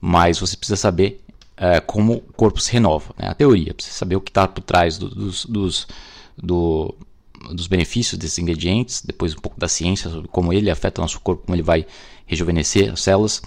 mas 0.00 0.38
você 0.38 0.56
precisa 0.56 0.76
saber 0.76 1.22
é, 1.56 1.80
como 1.80 2.14
o 2.14 2.20
corpo 2.32 2.60
se 2.60 2.72
renova. 2.72 3.14
Né? 3.18 3.28
A 3.28 3.34
teoria, 3.34 3.74
precisa 3.74 3.96
saber 3.96 4.16
o 4.16 4.20
que 4.20 4.30
está 4.30 4.46
por 4.46 4.62
trás 4.62 4.96
do, 4.96 5.08
dos, 5.08 5.44
dos, 5.44 5.86
do, 6.36 6.94
dos 7.52 7.66
benefícios 7.66 8.18
desses 8.18 8.38
ingredientes, 8.38 9.02
depois 9.04 9.34
um 9.34 9.40
pouco 9.40 9.58
da 9.58 9.68
ciência 9.68 10.10
sobre 10.10 10.28
como 10.28 10.52
ele 10.52 10.70
afeta 10.70 11.00
o 11.00 11.04
nosso 11.04 11.20
corpo, 11.20 11.44
como 11.44 11.54
ele 11.54 11.62
vai 11.62 11.86
rejuvenescer 12.26 12.92
as 12.92 13.00
células, 13.00 13.42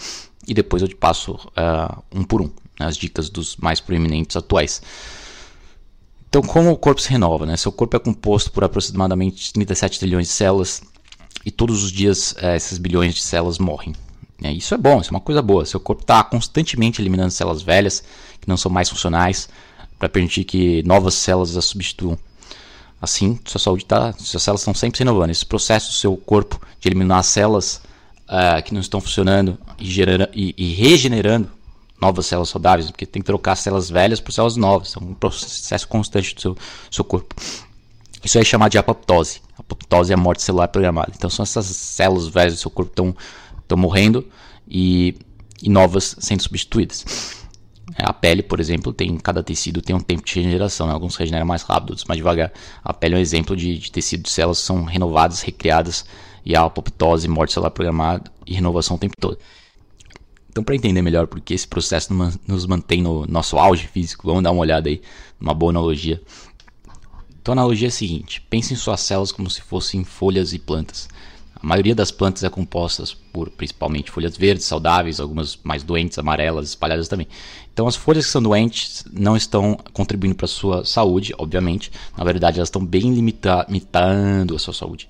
e 0.48 0.54
depois 0.54 0.82
eu 0.82 0.88
te 0.88 0.96
passo 0.96 1.34
uh, 1.34 2.04
um 2.12 2.24
por 2.24 2.42
um 2.42 2.50
né, 2.80 2.88
as 2.88 2.98
dicas 2.98 3.30
dos 3.30 3.56
mais 3.58 3.80
proeminentes 3.80 4.36
atuais. 4.36 4.82
Então, 6.28 6.42
como 6.42 6.72
o 6.72 6.78
corpo 6.78 7.02
se 7.02 7.10
renova? 7.10 7.46
Né? 7.46 7.58
Seu 7.58 7.72
corpo 7.72 7.96
é 7.96 8.00
composto 8.00 8.52
por 8.52 8.64
aproximadamente 8.64 9.52
37 9.54 10.00
trilhões 10.00 10.28
de 10.28 10.34
células 10.34 10.82
e 11.46 11.52
todos 11.52 11.84
os 11.84 11.92
dias 11.92 12.32
uh, 12.34 12.56
esses 12.56 12.78
bilhões 12.78 13.14
de 13.14 13.22
células 13.22 13.60
morrem. 13.60 13.94
Né? 14.42 14.54
Isso 14.54 14.74
é 14.74 14.78
bom, 14.78 15.02
isso 15.02 15.10
é 15.10 15.14
uma 15.14 15.22
coisa 15.22 15.42
boa. 15.42 15.66
Seu 15.66 15.80
corpo 15.80 16.02
está 16.02 16.24
constantemente 16.24 17.02
eliminando 17.02 17.32
células 17.32 17.62
velhas 17.62 18.04
que 18.40 18.48
não 18.48 18.58
são 18.58 18.72
mais 18.72 18.90
funcionais 18.90 19.50
para 20.00 20.10
permitir 20.10 20.46
que 20.46 20.82
novas 20.84 21.14
células 21.14 21.56
as 21.56 21.66
substituam. 21.66 22.18
Assim, 23.02 23.40
sua 23.46 23.60
saúde 23.60 23.84
está, 23.84 24.14
suas 24.14 24.44
células 24.44 24.62
estão 24.62 24.76
sempre 24.76 24.98
se 24.98 25.04
renovando. 25.04 25.32
Esse 25.32 25.46
processo 25.46 25.90
do 25.90 25.96
seu 25.96 26.16
corpo 26.16 26.62
de 26.80 26.88
eliminar 26.88 27.20
as 27.20 27.26
células 27.26 27.82
uh, 28.28 28.62
que 28.64 28.74
não 28.74 28.82
estão 28.82 29.02
funcionando 29.02 29.58
e, 29.80 29.90
gerando, 29.90 30.30
e, 30.34 30.54
e, 30.56 30.74
regenerando 30.76 31.50
novas 32.00 32.28
células 32.28 32.50
saudáveis, 32.50 32.92
porque 32.92 33.06
tem 33.08 33.22
que 33.22 33.26
trocar 33.26 33.56
células 33.56 33.90
velhas 33.90 34.20
por 34.20 34.32
células 34.32 34.56
novas. 34.56 34.96
É 34.96 35.00
um 35.00 35.16
processo 35.16 35.88
constante 35.88 36.36
do 36.36 36.42
seu, 36.42 36.58
seu 36.92 37.04
corpo. 37.04 37.36
Isso 38.24 38.38
é 38.38 38.44
chamado 38.44 38.72
de 38.72 38.78
apoptose. 38.78 39.42
Apoptose 39.58 40.12
é 40.12 40.16
a 40.16 40.18
morte 40.18 40.44
celular 40.44 40.68
programada. 40.68 41.12
Então 41.16 41.30
são 41.30 41.42
essas 41.42 41.66
células 41.66 42.28
velhas 42.28 42.54
do 42.54 42.60
seu 42.60 42.70
corpo 42.70 42.92
que 42.92 43.02
estão 43.02 43.78
morrendo 43.78 44.28
e, 44.68 45.16
e 45.62 45.70
novas 45.70 46.16
sendo 46.20 46.44
substituídas. 46.44 47.41
É, 47.98 48.04
a 48.06 48.14
pele, 48.14 48.42
por 48.42 48.60
exemplo, 48.60 48.94
tem 48.94 49.18
cada 49.18 49.44
tecido 49.44 49.82
tem 49.82 49.96
um 49.96 50.00
tempo 50.00 50.24
de 50.24 50.36
regeneração. 50.36 50.88
Né? 50.88 50.94
Alguns 50.94 51.16
regeneram 51.16 51.46
mais 51.46 51.62
rápido, 51.64 51.92
outros 51.92 52.06
mais 52.06 52.18
devagar. 52.18 52.52
A 52.84 52.94
pele 52.94 53.16
é 53.16 53.18
um 53.18 53.22
exemplo 53.22 53.56
de, 53.56 53.78
de 53.78 53.92
tecido 53.92 54.24
de 54.24 54.30
células 54.30 54.60
que 54.60 54.66
são 54.66 54.84
renovadas, 54.84 55.42
recriadas 55.42 56.06
e 56.46 56.56
a 56.56 56.64
apoptose, 56.64 57.28
morte 57.28 57.54
celular 57.54 57.72
programada 57.72 58.32
e 58.46 58.54
renovação 58.54 58.96
o 58.96 59.00
tempo 59.00 59.16
todo. 59.20 59.38
Então, 60.50 60.64
para 60.64 60.76
entender 60.76 61.02
melhor 61.02 61.28
por 61.28 61.40
que 61.40 61.54
esse 61.54 61.68
processo 61.68 62.14
nos 62.46 62.66
mantém 62.66 63.02
no 63.02 63.26
nosso 63.26 63.58
auge 63.58 63.88
físico, 63.88 64.28
vamos 64.28 64.44
dar 64.44 64.52
uma 64.52 64.62
olhada 64.62 64.90
aí 64.90 65.02
numa 65.40 65.54
boa 65.54 65.72
analogia. 65.72 66.22
Então, 67.42 67.54
a 67.54 67.56
analogia 67.56 67.88
é 67.88 67.90
a 67.90 67.92
seguinte: 67.92 68.42
pense 68.50 68.74
em 68.74 68.78
suas 68.78 69.00
células 69.00 69.32
como 69.32 69.50
se 69.50 69.62
fossem 69.62 70.04
folhas 70.04 70.52
e 70.54 70.60
plantas. 70.60 71.08
A 71.62 71.68
maioria 71.68 71.94
das 71.94 72.10
plantas 72.10 72.44
é 72.44 72.50
composta 72.50 73.04
por 73.32 73.50
principalmente 73.52 74.10
folhas 74.10 74.36
verdes, 74.36 74.66
saudáveis, 74.66 75.20
algumas 75.20 75.60
mais 75.64 75.84
doentes, 75.84 76.18
amarelas, 76.18 76.70
espalhadas 76.70 77.08
também. 77.08 77.28
Então, 77.72 77.88
as 77.88 77.96
folhas 77.96 78.26
que 78.26 78.32
são 78.32 78.42
doentes 78.42 79.06
não 79.14 79.38
estão 79.38 79.78
contribuindo 79.94 80.36
para 80.36 80.46
a 80.46 80.50
sua 80.50 80.84
saúde, 80.84 81.34
obviamente. 81.38 81.92
Na 82.18 82.24
verdade, 82.24 82.58
elas 82.58 82.68
estão 82.68 82.84
bem 82.84 83.14
limita 83.14 83.64
limitando 83.68 84.56
a 84.56 84.60
sua 84.60 84.74
saúde. 84.74 85.08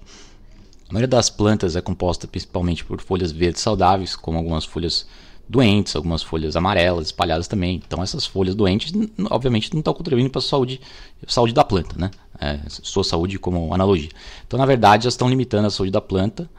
A 0.90 0.94
maioria 0.94 1.08
das 1.08 1.30
plantas 1.30 1.78
é 1.78 1.82
composta 1.82 2.28
principalmente 2.28 2.84
por 2.84 3.02
folhas 3.02 3.32
verdes 3.32 3.62
saudáveis, 3.62 4.14
como 4.14 4.38
algumas 4.38 4.66
folhas 4.66 5.08
doentes, 5.48 5.96
algumas 5.96 6.22
folhas 6.22 6.58
amarelas 6.58 7.08
espalhadas 7.08 7.48
também. 7.48 7.82
Então, 7.86 8.04
essas 8.04 8.26
folhas 8.26 8.56
doentes, 8.56 8.92
obviamente, 9.30 9.72
não 9.72 9.80
estão 9.80 9.94
contribuindo 9.94 10.30
para 10.30 10.40
a 10.40 10.42
saúde, 10.42 10.82
saúde 11.28 11.54
da 11.54 11.64
planta, 11.64 11.96
né? 11.98 12.12
É, 12.44 12.60
sua 12.68 13.04
saúde 13.04 13.38
como 13.38 13.72
analogia. 13.72 14.10
Então, 14.48 14.58
na 14.58 14.66
verdade, 14.66 15.06
elas 15.06 15.14
estão 15.14 15.30
limitando 15.30 15.68
a 15.68 15.70
saúde 15.70 15.92
da 15.92 16.02
planta 16.02 16.50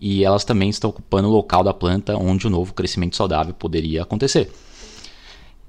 e 0.00 0.24
elas 0.24 0.42
também 0.42 0.70
estão 0.70 0.88
ocupando 0.88 1.28
o 1.28 1.30
local 1.30 1.62
da 1.62 1.74
planta 1.74 2.16
onde 2.16 2.46
o 2.46 2.50
novo 2.50 2.72
crescimento 2.72 3.14
saudável 3.14 3.52
poderia 3.52 4.02
acontecer. 4.02 4.50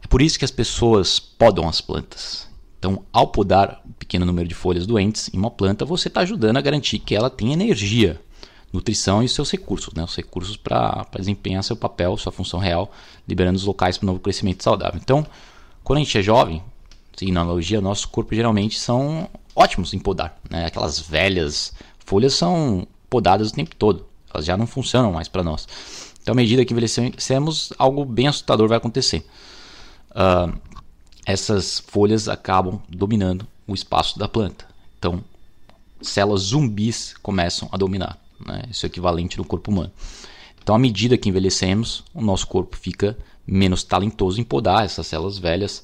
É 0.02 0.08
por 0.08 0.22
isso 0.22 0.40
que 0.40 0.46
as 0.46 0.52
pessoas 0.52 1.20
podam 1.20 1.68
as 1.68 1.82
plantas. 1.82 2.48
Então, 2.78 3.04
ao 3.12 3.28
podar 3.28 3.82
um 3.86 3.92
pequeno 3.92 4.26
número 4.26 4.48
de 4.48 4.56
folhas 4.56 4.88
doentes 4.88 5.30
em 5.34 5.38
uma 5.38 5.52
planta, 5.52 5.84
você 5.84 6.08
está 6.08 6.22
ajudando 6.22 6.56
a 6.56 6.62
garantir 6.62 7.00
que 7.00 7.14
ela 7.14 7.30
tenha 7.30 7.52
energia, 7.52 8.22
nutrição 8.72 9.22
e 9.22 9.28
seus 9.28 9.52
recursos, 9.52 9.94
né? 9.94 10.04
os 10.04 10.16
recursos 10.16 10.56
para 10.56 11.06
desempenhar 11.18 11.62
seu 11.64 11.76
papel, 11.76 12.16
sua 12.16 12.32
função 12.32 12.60
real, 12.60 12.92
liberando 13.28 13.58
os 13.58 13.66
locais 13.66 13.98
para 13.98 14.06
o 14.06 14.08
novo 14.08 14.20
crescimento 14.22 14.64
saudável. 14.64 15.00
Então, 15.04 15.28
quando 15.84 15.98
a 15.98 16.04
gente 16.04 16.18
é 16.18 16.22
jovem, 16.22 16.64
seguindo 17.18 17.38
a 17.38 17.42
analogia, 17.42 17.82
nosso 17.82 18.08
corpo 18.08 18.34
geralmente 18.34 18.80
são 18.80 19.30
ótimos 19.56 19.94
em 19.94 20.00
podar. 20.00 20.38
Né? 20.50 20.66
Aquelas 20.66 21.00
velhas 21.00 21.74
folhas 22.06 22.34
são 22.34 22.88
podadas 23.10 23.50
o 23.50 23.54
tempo 23.54 23.76
todo, 23.76 24.06
elas 24.34 24.46
já 24.46 24.56
não 24.56 24.68
funcionam 24.68 25.12
mais 25.12 25.28
para 25.28 25.44
nós. 25.44 25.68
Então, 26.22 26.34
à 26.34 26.36
medida 26.36 26.64
que 26.64 26.74
envelhecemos, 26.74 27.74
algo 27.78 28.06
bem 28.06 28.28
assustador 28.28 28.68
vai 28.68 28.78
acontecer. 28.78 29.26
Uh, 30.12 30.56
essas 31.26 31.80
folhas 31.80 32.28
acabam 32.28 32.82
dominando 32.88 33.48
o 33.68 33.74
espaço 33.74 34.20
da 34.20 34.28
planta. 34.28 34.66
Então, 34.98 35.24
células 36.02 36.42
zumbis 36.42 37.16
começam 37.22 37.70
a 37.72 37.78
dominar. 37.78 38.18
Né? 38.46 38.64
Isso 38.70 38.86
é 38.86 38.88
equivalente 38.88 39.38
no 39.38 39.46
corpo 39.46 39.72
humano. 39.72 39.92
Então, 40.62 40.76
à 40.76 40.80
medida 40.80 41.18
que 41.18 41.30
envelhecemos, 41.30 42.04
o 42.14 42.22
nosso 42.22 42.48
corpo 42.48 42.78
fica 42.78 43.18
menos 43.46 43.84
talentoso 43.84 44.40
em 44.40 44.44
podar 44.44 44.86
essas 44.86 45.08
células 45.08 45.38
velhas 45.38 45.84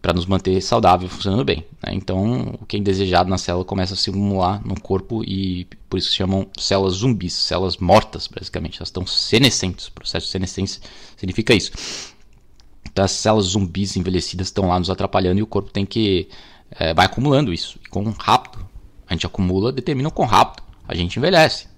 para 0.00 0.14
nos 0.14 0.24
manter 0.26 0.60
saudável, 0.62 1.08
funcionando 1.08 1.44
bem. 1.44 1.64
Né? 1.82 1.92
Então, 1.94 2.54
o 2.60 2.66
que 2.66 2.76
é 2.76 2.78
indesejado 2.78 3.28
na 3.28 3.36
célula 3.36 3.64
começa 3.64 3.94
a 3.94 3.96
se 3.96 4.08
acumular 4.10 4.64
no 4.64 4.80
corpo 4.80 5.22
e 5.24 5.66
por 5.88 5.98
isso 5.98 6.12
chamam 6.12 6.46
células 6.58 6.94
zumbis, 6.94 7.34
células 7.34 7.76
mortas, 7.76 8.26
basicamente. 8.26 8.78
Elas 8.78 8.88
estão 8.88 9.06
senescentes. 9.06 9.88
O 9.88 9.92
processo 9.92 10.26
de 10.26 10.32
senescência 10.32 10.80
significa 11.16 11.54
isso. 11.54 11.72
Então, 12.90 13.04
as 13.04 13.10
células 13.12 13.46
zumbis 13.46 13.96
envelhecidas 13.96 14.46
estão 14.46 14.68
lá 14.68 14.78
nos 14.78 14.90
atrapalhando 14.90 15.38
e 15.38 15.42
o 15.42 15.46
corpo 15.46 15.70
tem 15.70 15.84
que 15.84 16.28
é, 16.70 16.94
vai 16.94 17.06
acumulando 17.06 17.52
isso. 17.52 17.78
E 17.84 17.88
com 17.88 18.02
rápido 18.10 18.66
a 19.06 19.12
gente 19.12 19.26
acumula, 19.26 19.72
determina 19.72 20.10
quão 20.10 20.26
rápido 20.26 20.62
a 20.86 20.94
gente 20.94 21.18
envelhece. 21.18 21.68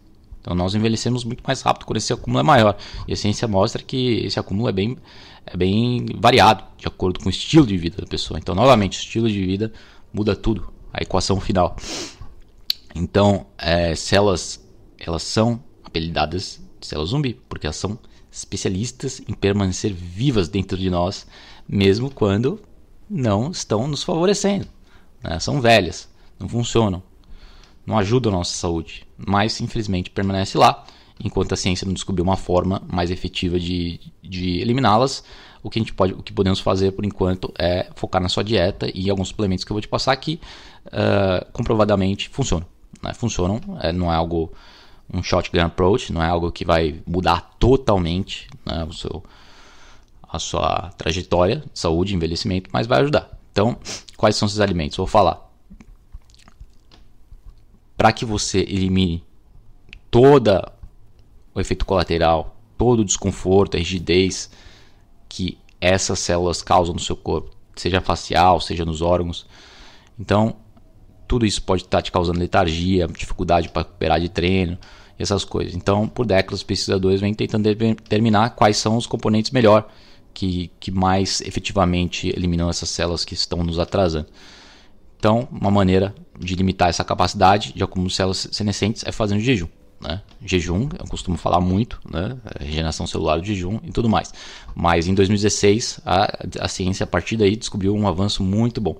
Então, 0.40 0.54
nós 0.54 0.74
envelhecemos 0.74 1.24
muito 1.24 1.42
mais 1.46 1.62
rápido 1.62 1.86
quando 1.86 1.98
esse 1.98 2.12
acúmulo 2.12 2.40
é 2.40 2.42
maior. 2.42 2.76
E 3.06 3.12
a 3.12 3.16
ciência 3.16 3.46
mostra 3.46 3.82
que 3.82 4.24
esse 4.24 4.38
acúmulo 4.38 4.68
é 4.68 4.72
bem 4.72 4.98
é 5.46 5.56
bem 5.56 6.06
variado 6.18 6.64
de 6.76 6.86
acordo 6.86 7.20
com 7.20 7.26
o 7.26 7.30
estilo 7.30 7.66
de 7.66 7.76
vida 7.76 7.96
da 8.00 8.06
pessoa. 8.06 8.38
Então, 8.38 8.54
novamente, 8.54 8.98
estilo 8.98 9.28
de 9.28 9.44
vida 9.44 9.72
muda 10.12 10.36
tudo, 10.36 10.72
a 10.92 11.02
equação 11.02 11.40
final. 11.40 11.76
Então, 12.94 13.46
é, 13.58 13.94
células, 13.94 14.64
elas 14.98 15.22
são 15.22 15.62
apelidadas 15.82 16.60
de 16.80 16.86
células 16.86 17.10
zumbi, 17.10 17.40
porque 17.48 17.66
elas 17.66 17.76
são 17.76 17.98
especialistas 18.30 19.20
em 19.28 19.34
permanecer 19.34 19.92
vivas 19.92 20.48
dentro 20.48 20.76
de 20.76 20.88
nós, 20.88 21.26
mesmo 21.68 22.10
quando 22.10 22.60
não 23.08 23.50
estão 23.50 23.86
nos 23.86 24.02
favorecendo. 24.02 24.66
Né? 25.22 25.38
São 25.38 25.60
velhas, 25.60 26.08
não 26.38 26.48
funcionam, 26.48 27.02
não 27.84 27.98
ajudam 27.98 28.32
a 28.32 28.36
nossa 28.36 28.56
saúde, 28.56 29.06
mas 29.16 29.60
infelizmente 29.60 30.10
permanece 30.10 30.56
lá 30.56 30.84
enquanto 31.22 31.52
a 31.52 31.56
ciência 31.56 31.86
não 31.86 31.94
descobriu 31.94 32.24
uma 32.24 32.36
forma 32.36 32.82
mais 32.90 33.10
efetiva 33.10 33.58
de, 33.58 34.00
de 34.22 34.60
eliminá-las, 34.60 35.24
o 35.62 35.70
que 35.70 35.78
a 35.78 35.82
gente 35.82 35.94
pode, 35.94 36.12
o 36.12 36.22
que 36.22 36.32
podemos 36.32 36.58
fazer 36.58 36.92
por 36.92 37.04
enquanto 37.04 37.52
é 37.58 37.88
focar 37.94 38.20
na 38.20 38.28
sua 38.28 38.42
dieta 38.42 38.90
e 38.92 39.08
alguns 39.08 39.28
suplementos 39.28 39.64
que 39.64 39.70
eu 39.70 39.74
vou 39.74 39.80
te 39.80 39.88
passar 39.88 40.12
aqui 40.12 40.40
uh, 40.86 41.50
comprovadamente 41.52 42.28
funcionam. 42.28 42.66
Né? 43.02 43.14
Funcionam, 43.14 43.60
é, 43.80 43.92
não 43.92 44.12
é 44.12 44.16
algo 44.16 44.52
um 45.12 45.22
shotgun 45.22 45.60
approach, 45.60 46.12
não 46.12 46.22
é 46.22 46.28
algo 46.28 46.50
que 46.50 46.64
vai 46.64 47.00
mudar 47.06 47.54
totalmente 47.58 48.48
né, 48.64 48.84
o 48.84 48.92
seu, 48.92 49.22
a 50.22 50.38
sua 50.38 50.90
trajetória 50.96 51.62
de 51.72 51.78
saúde, 51.78 52.14
envelhecimento, 52.14 52.70
mas 52.72 52.86
vai 52.86 53.00
ajudar. 53.00 53.30
Então, 53.52 53.78
quais 54.16 54.34
são 54.34 54.46
esses 54.46 54.58
alimentos? 54.58 54.96
Vou 54.96 55.06
falar. 55.06 55.48
Para 57.96 58.10
que 58.10 58.24
você 58.24 58.60
elimine 58.60 59.22
toda 60.10 60.72
o 61.54 61.60
efeito 61.60 61.84
colateral, 61.84 62.56
todo 62.76 63.00
o 63.00 63.04
desconforto, 63.04 63.76
a 63.76 63.78
rigidez 63.78 64.50
que 65.28 65.58
essas 65.80 66.18
células 66.18 66.62
causam 66.62 66.94
no 66.94 67.00
seu 67.00 67.16
corpo, 67.16 67.50
seja 67.74 68.00
facial, 68.00 68.60
seja 68.60 68.84
nos 68.84 69.02
órgãos. 69.02 69.46
Então, 70.18 70.56
tudo 71.26 71.46
isso 71.46 71.62
pode 71.62 71.82
estar 71.82 72.02
te 72.02 72.12
causando 72.12 72.38
letargia, 72.38 73.06
dificuldade 73.08 73.68
para 73.68 73.82
recuperar 73.82 74.20
de 74.20 74.28
treino, 74.28 74.78
essas 75.18 75.44
coisas. 75.44 75.74
Então, 75.74 76.08
por 76.08 76.26
décadas, 76.26 76.60
os 76.60 76.64
pesquisadores 76.64 77.20
vêm 77.20 77.34
tentando 77.34 77.62
determinar 77.62 78.50
quais 78.50 78.76
são 78.76 78.96
os 78.96 79.06
componentes 79.06 79.50
melhor 79.50 79.88
que, 80.34 80.70
que 80.80 80.90
mais 80.90 81.40
efetivamente 81.42 82.28
eliminam 82.28 82.68
essas 82.68 82.90
células 82.90 83.24
que 83.24 83.34
estão 83.34 83.62
nos 83.62 83.78
atrasando. 83.78 84.28
Então, 85.18 85.48
uma 85.50 85.70
maneira 85.70 86.14
de 86.38 86.54
limitar 86.54 86.88
essa 86.88 87.04
capacidade 87.04 87.72
de 87.72 87.82
acúmulo 87.82 88.08
de 88.08 88.16
células 88.16 88.48
senescentes 88.50 89.04
é 89.06 89.12
fazendo 89.12 89.40
jejum 89.40 89.68
né? 90.02 90.20
Jejum, 90.44 90.88
eu 90.98 91.06
costumo 91.06 91.36
falar 91.36 91.60
muito, 91.60 92.00
né? 92.10 92.36
Regeneração 92.60 93.06
celular 93.06 93.38
do 93.38 93.44
jejum 93.44 93.78
e 93.82 93.90
tudo 93.90 94.08
mais. 94.08 94.32
Mas 94.74 95.06
em 95.06 95.14
2016, 95.14 96.00
a, 96.04 96.46
a 96.60 96.68
ciência 96.68 97.04
a 97.04 97.06
partir 97.06 97.36
daí 97.36 97.56
descobriu 97.56 97.94
um 97.94 98.06
avanço 98.08 98.42
muito 98.42 98.80
bom, 98.80 98.98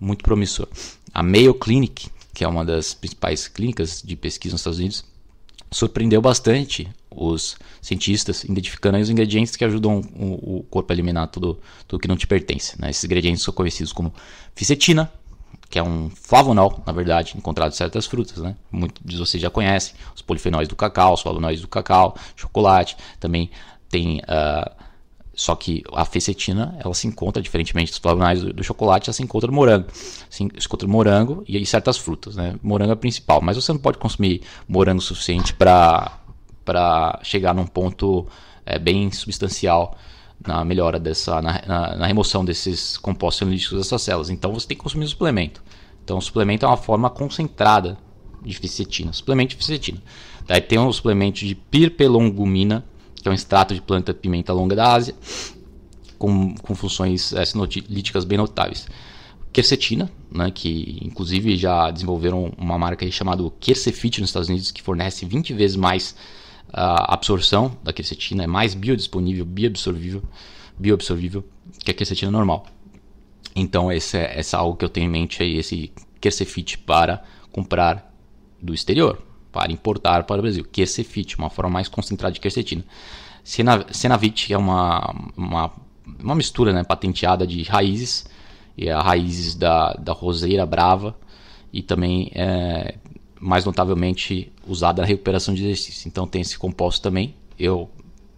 muito 0.00 0.24
promissor. 0.24 0.66
A 1.12 1.22
Mayo 1.22 1.54
Clinic, 1.54 2.08
que 2.32 2.44
é 2.44 2.48
uma 2.48 2.64
das 2.64 2.94
principais 2.94 3.46
clínicas 3.46 4.02
de 4.02 4.16
pesquisa 4.16 4.54
nos 4.54 4.62
Estados 4.62 4.78
Unidos, 4.78 5.04
surpreendeu 5.70 6.20
bastante 6.20 6.88
os 7.10 7.56
cientistas 7.80 8.44
identificando 8.44 8.98
os 8.98 9.10
ingredientes 9.10 9.56
que 9.56 9.64
ajudam 9.64 10.00
o, 10.14 10.58
o 10.58 10.62
corpo 10.64 10.92
a 10.92 10.94
eliminar 10.94 11.28
tudo, 11.28 11.58
tudo 11.86 12.00
que 12.00 12.08
não 12.08 12.16
te 12.16 12.26
pertence. 12.26 12.80
Né? 12.80 12.90
Esses 12.90 13.04
ingredientes 13.04 13.42
são 13.42 13.52
conhecidos 13.52 13.92
como 13.92 14.12
ficetina, 14.54 15.10
que 15.72 15.78
é 15.78 15.82
um 15.82 16.10
flavonol, 16.10 16.82
na 16.86 16.92
verdade, 16.92 17.32
encontrado 17.34 17.72
em 17.72 17.74
certas 17.74 18.04
frutas, 18.04 18.36
né? 18.36 18.54
Muitos 18.70 19.02
de 19.02 19.16
vocês 19.16 19.42
já 19.42 19.48
conhecem 19.48 19.94
os 20.14 20.20
polifenóis 20.20 20.68
do 20.68 20.76
cacau, 20.76 21.14
os 21.14 21.22
flavonoides 21.22 21.62
do 21.62 21.66
cacau, 21.66 22.14
chocolate, 22.36 22.94
também 23.18 23.50
tem 23.88 24.18
uh, 24.18 24.70
só 25.32 25.56
que 25.56 25.82
a 25.94 26.04
fecetina, 26.04 26.76
ela 26.78 26.92
se 26.92 27.06
encontra, 27.06 27.42
diferentemente 27.42 27.90
dos 27.90 27.98
flavonoides 27.98 28.44
do, 28.44 28.52
do, 28.52 28.62
chocolate, 28.62 29.08
ela 29.08 29.14
se 29.14 29.22
encontra 29.22 29.46
no 29.46 29.54
morango. 29.54 29.86
Se 30.28 30.44
encontra 30.44 30.86
no 30.86 30.92
morango 30.92 31.42
e 31.48 31.56
em 31.56 31.64
certas 31.64 31.96
frutas, 31.96 32.36
né? 32.36 32.54
Morango 32.62 32.92
é 32.92 32.96
principal, 32.96 33.40
mas 33.40 33.56
você 33.56 33.72
não 33.72 33.80
pode 33.80 33.96
consumir 33.96 34.42
morango 34.68 35.00
suficiente 35.00 35.54
para 35.54 37.18
chegar 37.22 37.54
num 37.54 37.66
ponto 37.66 38.26
é, 38.66 38.78
bem 38.78 39.10
substancial 39.10 39.96
na 40.46 40.64
melhora 40.64 40.98
dessa, 40.98 41.40
na, 41.40 41.62
na, 41.66 41.96
na 41.96 42.06
remoção 42.06 42.44
desses 42.44 42.96
compostos 42.96 43.40
fenolíticos 43.40 43.78
dessas 43.78 44.02
células. 44.02 44.30
Então 44.30 44.52
você 44.52 44.66
tem 44.66 44.76
que 44.76 44.82
consumir 44.82 45.04
um 45.04 45.08
suplemento. 45.08 45.62
Então 46.04 46.18
o 46.18 46.22
suplemento 46.22 46.64
é 46.64 46.68
uma 46.68 46.76
forma 46.76 47.08
concentrada 47.08 47.96
de 48.42 48.54
ficetina, 48.56 49.12
suplemento 49.12 49.50
de 49.50 49.56
ficetina. 49.56 50.02
Daí 50.46 50.60
tem 50.60 50.78
um 50.78 50.92
suplemento 50.92 51.40
de 51.40 51.54
pirpelongumina, 51.54 52.84
que 53.14 53.28
é 53.28 53.30
um 53.30 53.34
extrato 53.34 53.74
de 53.74 53.80
planta 53.80 54.12
pimenta 54.12 54.52
longa 54.52 54.74
da 54.74 54.92
Ásia, 54.92 55.14
com, 56.18 56.54
com 56.56 56.74
funções 56.74 57.32
é, 57.32 57.44
sinolíticas 57.44 58.24
bem 58.24 58.38
notáveis. 58.38 58.86
Quercetina, 59.52 60.10
né, 60.30 60.50
que 60.50 60.98
inclusive 61.02 61.56
já 61.56 61.90
desenvolveram 61.90 62.52
uma 62.56 62.78
marca 62.78 63.08
chamada 63.10 63.42
Quercefit 63.60 64.20
nos 64.20 64.30
Estados 64.30 64.48
Unidos, 64.48 64.70
que 64.70 64.82
fornece 64.82 65.26
20 65.26 65.52
vezes 65.52 65.76
mais 65.76 66.16
a 66.72 67.14
absorção 67.14 67.76
da 67.82 67.92
quercetina 67.92 68.44
é 68.44 68.46
mais 68.46 68.74
biodisponível, 68.74 69.44
bioabsorvível, 69.44 70.22
bioabsorvível 70.78 71.44
que 71.84 71.90
a 71.90 71.94
quercetina 71.94 72.30
normal. 72.30 72.66
Então 73.54 73.92
esse 73.92 74.16
é, 74.16 74.38
esse 74.40 74.54
é 74.54 74.58
algo 74.58 74.76
que 74.76 74.84
eu 74.84 74.88
tenho 74.88 75.06
em 75.06 75.10
mente 75.10 75.42
aí, 75.42 75.56
esse 75.58 75.92
Quercefit 76.20 76.78
para 76.78 77.22
comprar 77.50 78.14
do 78.60 78.72
exterior, 78.72 79.20
para 79.50 79.72
importar 79.72 80.22
para 80.22 80.38
o 80.38 80.42
Brasil. 80.42 80.64
Quercefit, 80.64 81.36
uma 81.36 81.50
forma 81.50 81.70
mais 81.70 81.88
concentrada 81.88 82.32
de 82.32 82.40
quercetina. 82.40 82.84
Senavit 83.44 84.52
é 84.52 84.56
uma, 84.56 85.12
uma, 85.36 85.72
uma 86.20 86.34
mistura 86.34 86.72
né, 86.72 86.84
patenteada 86.84 87.44
de 87.44 87.62
raízes, 87.64 88.24
e 88.76 88.88
a 88.88 89.02
raízes 89.02 89.54
da, 89.54 89.92
da 89.94 90.12
roseira 90.12 90.64
brava 90.64 91.14
e 91.72 91.82
também 91.82 92.30
é, 92.34 92.94
mais 93.42 93.64
notavelmente 93.64 94.52
usada 94.66 95.02
na 95.02 95.08
recuperação 95.08 95.52
de 95.52 95.64
exercício. 95.64 96.06
Então 96.06 96.28
tem 96.28 96.40
esse 96.40 96.56
composto 96.56 97.02
também. 97.02 97.34
Eu 97.58 97.90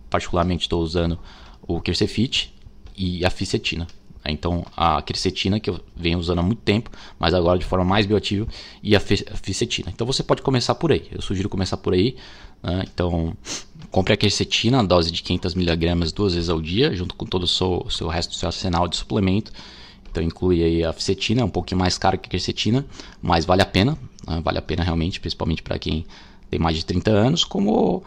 particularmente 0.08 0.62
estou 0.62 0.82
usando 0.82 1.18
o 1.62 1.78
Quercefit 1.78 2.54
e 2.96 3.22
a 3.24 3.28
ficetina. 3.28 3.86
Então 4.26 4.64
a 4.74 5.02
quercetina 5.02 5.60
que 5.60 5.68
eu 5.68 5.78
venho 5.94 6.18
usando 6.18 6.38
há 6.38 6.42
muito 6.42 6.62
tempo, 6.62 6.90
mas 7.18 7.34
agora 7.34 7.58
de 7.58 7.66
forma 7.66 7.84
mais 7.84 8.06
bioativa 8.06 8.48
e 8.82 8.96
a 8.96 9.00
ficetina. 9.00 9.90
Então 9.94 10.06
você 10.06 10.22
pode 10.22 10.40
começar 10.40 10.74
por 10.74 10.90
aí. 10.90 11.06
Eu 11.12 11.20
sugiro 11.20 11.50
começar 11.50 11.76
por 11.76 11.92
aí. 11.92 12.16
Né? 12.62 12.84
Então 12.92 13.36
compre 13.90 14.14
a 14.14 14.16
quercetina, 14.16 14.82
dose 14.82 15.12
de 15.12 15.22
500 15.22 15.54
mg 15.54 16.12
duas 16.14 16.34
vezes 16.34 16.48
ao 16.48 16.62
dia, 16.62 16.96
junto 16.96 17.14
com 17.14 17.26
todo 17.26 17.42
o 17.42 17.46
seu, 17.46 17.86
seu 17.90 18.08
resto 18.08 18.30
do 18.30 18.36
seu 18.36 18.46
arsenal 18.48 18.88
de 18.88 18.96
suplemento. 18.96 19.52
Então 20.10 20.22
inclui 20.22 20.62
aí 20.62 20.82
a 20.82 20.94
ficetina, 20.94 21.42
é 21.42 21.44
um 21.44 21.50
pouquinho 21.50 21.78
mais 21.78 21.98
caro 21.98 22.16
que 22.16 22.26
a 22.26 22.30
quercetina, 22.30 22.86
mas 23.20 23.44
vale 23.44 23.60
a 23.60 23.66
pena. 23.66 23.98
Né? 24.26 24.40
Vale 24.42 24.58
a 24.58 24.62
pena 24.62 24.82
realmente, 24.82 25.20
principalmente 25.20 25.62
para 25.62 25.78
quem 25.78 26.04
tem 26.50 26.58
mais 26.58 26.76
de 26.76 26.84
30 26.84 27.10
anos, 27.10 27.44
como, 27.44 28.02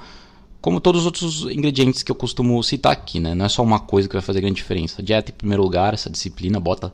como 0.62 0.80
todos 0.80 1.02
os 1.02 1.06
outros 1.06 1.42
ingredientes 1.44 2.04
que 2.04 2.12
eu 2.12 2.16
costumo 2.16 2.62
citar 2.64 2.92
aqui. 2.92 3.20
Né? 3.20 3.36
Não 3.36 3.46
é 3.46 3.50
só 3.50 3.64
uma 3.64 3.80
coisa 3.80 4.08
que 4.08 4.14
vai 4.14 4.22
fazer 4.22 4.42
grande 4.42 4.56
diferença. 4.56 5.02
A 5.02 5.06
dieta, 5.06 5.32
em 5.32 5.36
primeiro 5.36 5.64
lugar, 5.64 5.94
essa 5.94 6.10
disciplina, 6.10 6.60
bota 6.60 6.92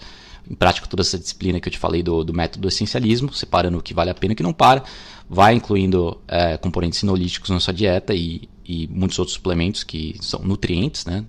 em 0.50 0.56
prática 0.56 0.88
toda 0.88 1.02
essa 1.02 1.18
disciplina 1.18 1.60
que 1.60 1.68
eu 1.68 1.72
te 1.72 1.78
falei 1.78 2.04
do, 2.04 2.24
do 2.24 2.34
método 2.34 2.64
do 2.64 2.68
essencialismo, 2.68 3.34
separando 3.34 3.78
o 3.78 3.82
que 3.82 3.94
vale 3.94 4.10
a 4.10 4.14
pena 4.14 4.34
e 4.34 4.36
o 4.36 4.38
que 4.38 4.44
não 4.44 4.54
para, 4.54 4.84
vai 5.30 5.56
incluindo 5.56 6.20
é, 6.28 6.58
componentes 6.58 7.00
sinolíticos 7.00 7.50
na 7.50 7.60
sua 7.60 7.74
dieta 7.74 8.14
e, 8.14 8.50
e 8.66 8.88
muitos 8.88 9.18
outros 9.20 9.36
suplementos 9.36 9.84
que 9.84 10.18
são 10.22 10.42
nutrientes, 10.42 11.06
né? 11.06 11.26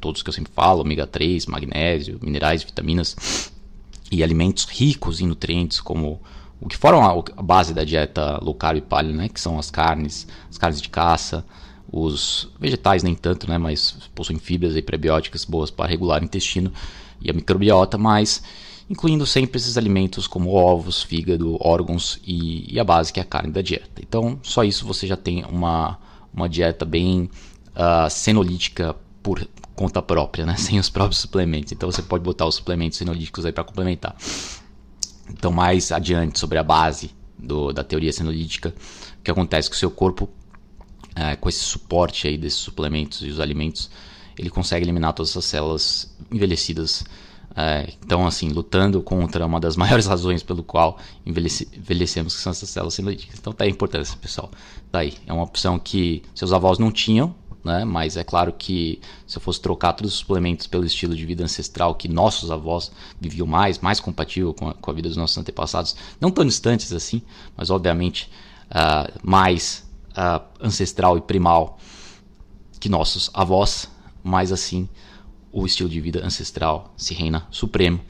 Todos 0.00 0.22
que 0.22 0.28
eu 0.28 0.32
sempre 0.32 0.52
falo, 0.54 0.82
ômega 0.82 1.06
3, 1.06 1.46
magnésio, 1.46 2.18
minerais, 2.22 2.62
vitaminas 2.62 3.50
e 4.10 4.22
alimentos 4.22 4.64
ricos 4.64 5.20
em 5.20 5.26
nutrientes 5.26 5.80
como 5.80 6.20
o 6.60 6.68
que 6.68 6.76
formam 6.76 7.24
a 7.36 7.42
base 7.42 7.72
da 7.72 7.84
dieta 7.84 8.38
low 8.42 8.54
carb 8.54 8.78
e 8.78 8.80
paleo, 8.80 9.14
né, 9.14 9.28
que 9.28 9.40
são 9.40 9.58
as 9.58 9.70
carnes, 9.70 10.26
as 10.50 10.58
carnes 10.58 10.80
de 10.80 10.88
caça, 10.88 11.44
os 11.90 12.50
vegetais 12.58 13.02
nem 13.02 13.14
tanto, 13.14 13.48
né, 13.48 13.58
mas 13.58 13.96
possuem 14.14 14.38
fibras 14.38 14.76
e 14.76 14.82
prebióticas 14.82 15.44
boas 15.44 15.70
para 15.70 15.88
regular 15.88 16.20
o 16.20 16.24
intestino 16.24 16.72
e 17.20 17.30
a 17.30 17.32
microbiota, 17.32 17.96
mas 17.96 18.42
incluindo 18.90 19.26
sempre 19.26 19.58
esses 19.58 19.76
alimentos 19.76 20.26
como 20.26 20.52
ovos, 20.52 21.02
fígado, 21.02 21.56
órgãos 21.60 22.20
e, 22.26 22.74
e, 22.74 22.80
a 22.80 22.84
base 22.84 23.12
que 23.12 23.20
é 23.20 23.22
a 23.22 23.26
carne 23.26 23.52
da 23.52 23.60
dieta. 23.60 24.00
Então, 24.00 24.38
só 24.42 24.64
isso 24.64 24.86
você 24.86 25.06
já 25.06 25.16
tem 25.16 25.44
uma, 25.44 25.98
uma 26.32 26.48
dieta 26.48 26.84
bem 26.84 27.30
uh, 27.74 28.08
senolítica 28.08 28.96
por 29.22 29.46
conta 29.74 30.00
própria, 30.00 30.46
né? 30.46 30.56
Sem 30.58 30.78
os 30.78 30.88
próprios 30.88 31.20
suplementos. 31.20 31.72
Então 31.72 31.90
você 31.90 32.02
pode 32.02 32.24
botar 32.24 32.46
os 32.46 32.56
suplementos 32.56 32.98
senolíticos 32.98 33.44
aí 33.44 33.52
para 33.52 33.64
complementar. 33.64 34.16
Então, 35.30 35.52
mais 35.52 35.92
adiante, 35.92 36.38
sobre 36.38 36.58
a 36.58 36.62
base 36.62 37.10
do, 37.38 37.72
da 37.72 37.84
teoria 37.84 38.12
senolítica, 38.12 38.74
o 39.18 39.22
que 39.22 39.30
acontece 39.30 39.68
com 39.68 39.74
o 39.74 39.78
seu 39.78 39.90
corpo, 39.90 40.28
é, 41.14 41.36
com 41.36 41.48
esse 41.48 41.60
suporte 41.60 42.26
aí 42.26 42.36
desses 42.36 42.58
suplementos 42.58 43.22
e 43.22 43.28
os 43.28 43.40
alimentos, 43.40 43.90
ele 44.38 44.50
consegue 44.50 44.84
eliminar 44.84 45.12
todas 45.12 45.30
essas 45.30 45.44
células 45.44 46.16
envelhecidas. 46.30 47.04
É, 47.56 47.92
então, 48.04 48.26
assim, 48.26 48.50
lutando 48.50 49.02
contra 49.02 49.44
uma 49.44 49.58
das 49.58 49.74
maiores 49.76 50.06
razões 50.06 50.42
pelo 50.42 50.62
qual 50.62 50.98
envelhece, 51.26 51.68
envelhecemos, 51.76 52.36
que 52.36 52.40
são 52.40 52.52
essas 52.52 52.68
células 52.68 52.94
senolíticas. 52.94 53.38
Então, 53.38 53.52
tá 53.52 53.64
aí 53.64 53.70
a 53.70 53.72
importância, 53.72 54.16
pessoal. 54.16 54.50
Tá 54.90 55.00
aí. 55.00 55.14
É 55.26 55.32
uma 55.32 55.42
opção 55.42 55.78
que 55.78 56.22
seus 56.34 56.52
avós 56.52 56.78
não 56.78 56.92
tinham, 56.92 57.34
né? 57.64 57.84
Mas 57.84 58.16
é 58.16 58.24
claro 58.24 58.52
que 58.52 59.00
se 59.26 59.36
eu 59.36 59.42
fosse 59.42 59.60
trocar 59.60 59.92
todos 59.92 60.12
os 60.12 60.18
suplementos 60.18 60.66
pelo 60.66 60.84
estilo 60.84 61.14
de 61.14 61.24
vida 61.24 61.44
ancestral 61.44 61.94
que 61.94 62.08
nossos 62.08 62.50
avós 62.50 62.90
viviam 63.20 63.46
mais, 63.46 63.78
mais 63.78 64.00
compatível 64.00 64.54
com 64.54 64.68
a, 64.68 64.74
com 64.74 64.90
a 64.90 64.94
vida 64.94 65.08
dos 65.08 65.16
nossos 65.16 65.36
antepassados, 65.38 65.96
não 66.20 66.30
tão 66.30 66.44
distantes 66.44 66.92
assim, 66.92 67.22
mas 67.56 67.70
obviamente 67.70 68.30
uh, 68.70 69.18
mais 69.22 69.86
uh, 70.12 70.42
ancestral 70.60 71.18
e 71.18 71.20
primal 71.20 71.78
que 72.78 72.88
nossos 72.88 73.30
avós, 73.34 73.90
mas 74.22 74.52
assim 74.52 74.88
o 75.52 75.66
estilo 75.66 75.88
de 75.88 76.00
vida 76.00 76.24
ancestral 76.24 76.92
se 76.96 77.14
reina 77.14 77.46
supremo. 77.50 78.00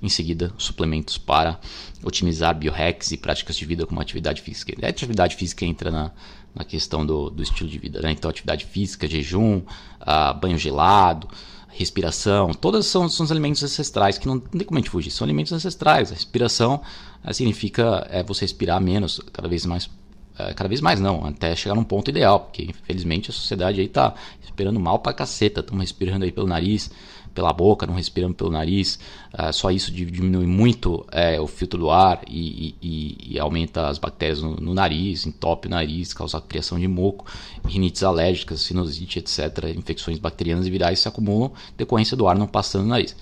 Em 0.00 0.08
seguida, 0.08 0.52
suplementos 0.56 1.18
para 1.18 1.58
otimizar 2.04 2.56
biohacks 2.56 3.10
e 3.10 3.16
práticas 3.16 3.56
de 3.56 3.64
vida 3.64 3.84
como 3.84 4.00
atividade 4.00 4.42
física. 4.42 4.72
A 4.80 4.88
atividade 4.88 5.34
física 5.34 5.64
entra 5.64 5.90
na, 5.90 6.12
na 6.54 6.64
questão 6.64 7.04
do, 7.04 7.30
do 7.30 7.42
estilo 7.42 7.68
de 7.68 7.78
vida. 7.78 8.00
Né? 8.00 8.12
Então, 8.12 8.30
atividade 8.30 8.64
física, 8.64 9.06
jejum, 9.08 9.58
uh, 9.58 10.38
banho 10.40 10.58
gelado, 10.58 11.28
respiração, 11.68 12.52
todas 12.52 12.86
são, 12.86 13.08
são 13.08 13.24
os 13.24 13.30
alimentos 13.30 13.62
ancestrais 13.62 14.18
que 14.18 14.26
não, 14.26 14.34
não 14.34 14.42
tem 14.42 14.64
como 14.64 14.78
a 14.78 14.80
gente 14.80 14.90
fugir, 14.90 15.10
são 15.10 15.24
alimentos 15.24 15.52
ancestrais. 15.52 16.10
A 16.10 16.14
respiração 16.14 16.80
uh, 17.24 17.32
significa 17.32 18.06
é, 18.10 18.22
você 18.22 18.44
respirar 18.44 18.80
menos, 18.80 19.20
cada 19.32 19.48
vez 19.48 19.64
mais. 19.64 19.86
Uh, 19.86 20.54
cada 20.54 20.68
vez 20.68 20.80
mais 20.80 21.00
não, 21.00 21.24
até 21.24 21.54
chegar 21.56 21.74
num 21.74 21.84
ponto 21.84 22.08
ideal, 22.10 22.40
porque 22.40 22.62
infelizmente 22.62 23.30
a 23.30 23.32
sociedade 23.32 23.80
aí 23.80 23.88
tá 23.88 24.14
respirando 24.40 24.78
mal 24.78 24.98
pra 25.00 25.12
caceta, 25.12 25.60
estamos 25.60 25.82
respirando 25.82 26.24
aí 26.24 26.32
pelo 26.32 26.46
nariz, 26.46 26.90
pela 27.38 27.52
boca, 27.52 27.86
não 27.86 27.94
respirando 27.94 28.34
pelo 28.34 28.50
nariz. 28.50 28.98
Uh, 29.32 29.52
só 29.52 29.70
isso 29.70 29.92
diminui 29.92 30.44
muito 30.44 31.06
é, 31.12 31.40
o 31.40 31.46
filtro 31.46 31.78
do 31.78 31.88
ar 31.88 32.20
e, 32.26 32.74
e, 32.82 33.34
e 33.34 33.38
aumenta 33.38 33.86
as 33.86 33.96
bactérias 33.96 34.42
no, 34.42 34.56
no, 34.56 34.74
nariz, 34.74 35.24
entope 35.24 35.68
o 35.68 35.70
nariz, 35.70 36.12
causa 36.12 36.40
criação 36.40 36.80
de 36.80 36.88
moco, 36.88 37.24
rinites 37.64 38.02
alérgicas, 38.02 38.62
sinusite, 38.62 39.20
etc. 39.20 39.72
Infecções 39.76 40.18
bacterianas 40.18 40.66
e 40.66 40.70
virais 40.70 40.98
se 40.98 41.06
acumulam 41.06 41.52
decorrência 41.76 42.16
do 42.16 42.26
ar 42.26 42.36
não 42.36 42.48
passando 42.48 42.82
no 42.82 42.88
nariz. 42.88 43.14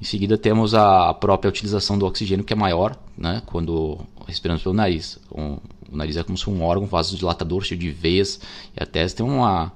Em 0.00 0.04
seguida 0.04 0.38
temos 0.38 0.74
a 0.74 1.12
própria 1.12 1.50
utilização 1.50 1.98
do 1.98 2.06
oxigênio 2.06 2.42
que 2.42 2.54
é 2.54 2.56
maior, 2.56 2.96
né, 3.18 3.42
quando 3.44 3.98
respiramos 4.26 4.62
pelo 4.62 4.74
nariz. 4.74 5.18
Um, 5.30 5.58
o 5.92 5.96
nariz 5.96 6.16
é 6.16 6.22
como 6.22 6.38
se 6.38 6.44
fosse 6.44 6.56
um 6.56 6.62
órgão 6.62 6.86
vasodilatador 6.86 7.62
cheio 7.62 7.78
de 7.78 7.90
veias 7.90 8.40
e 8.74 8.82
até 8.82 9.06
tem 9.08 9.26
uma 9.26 9.70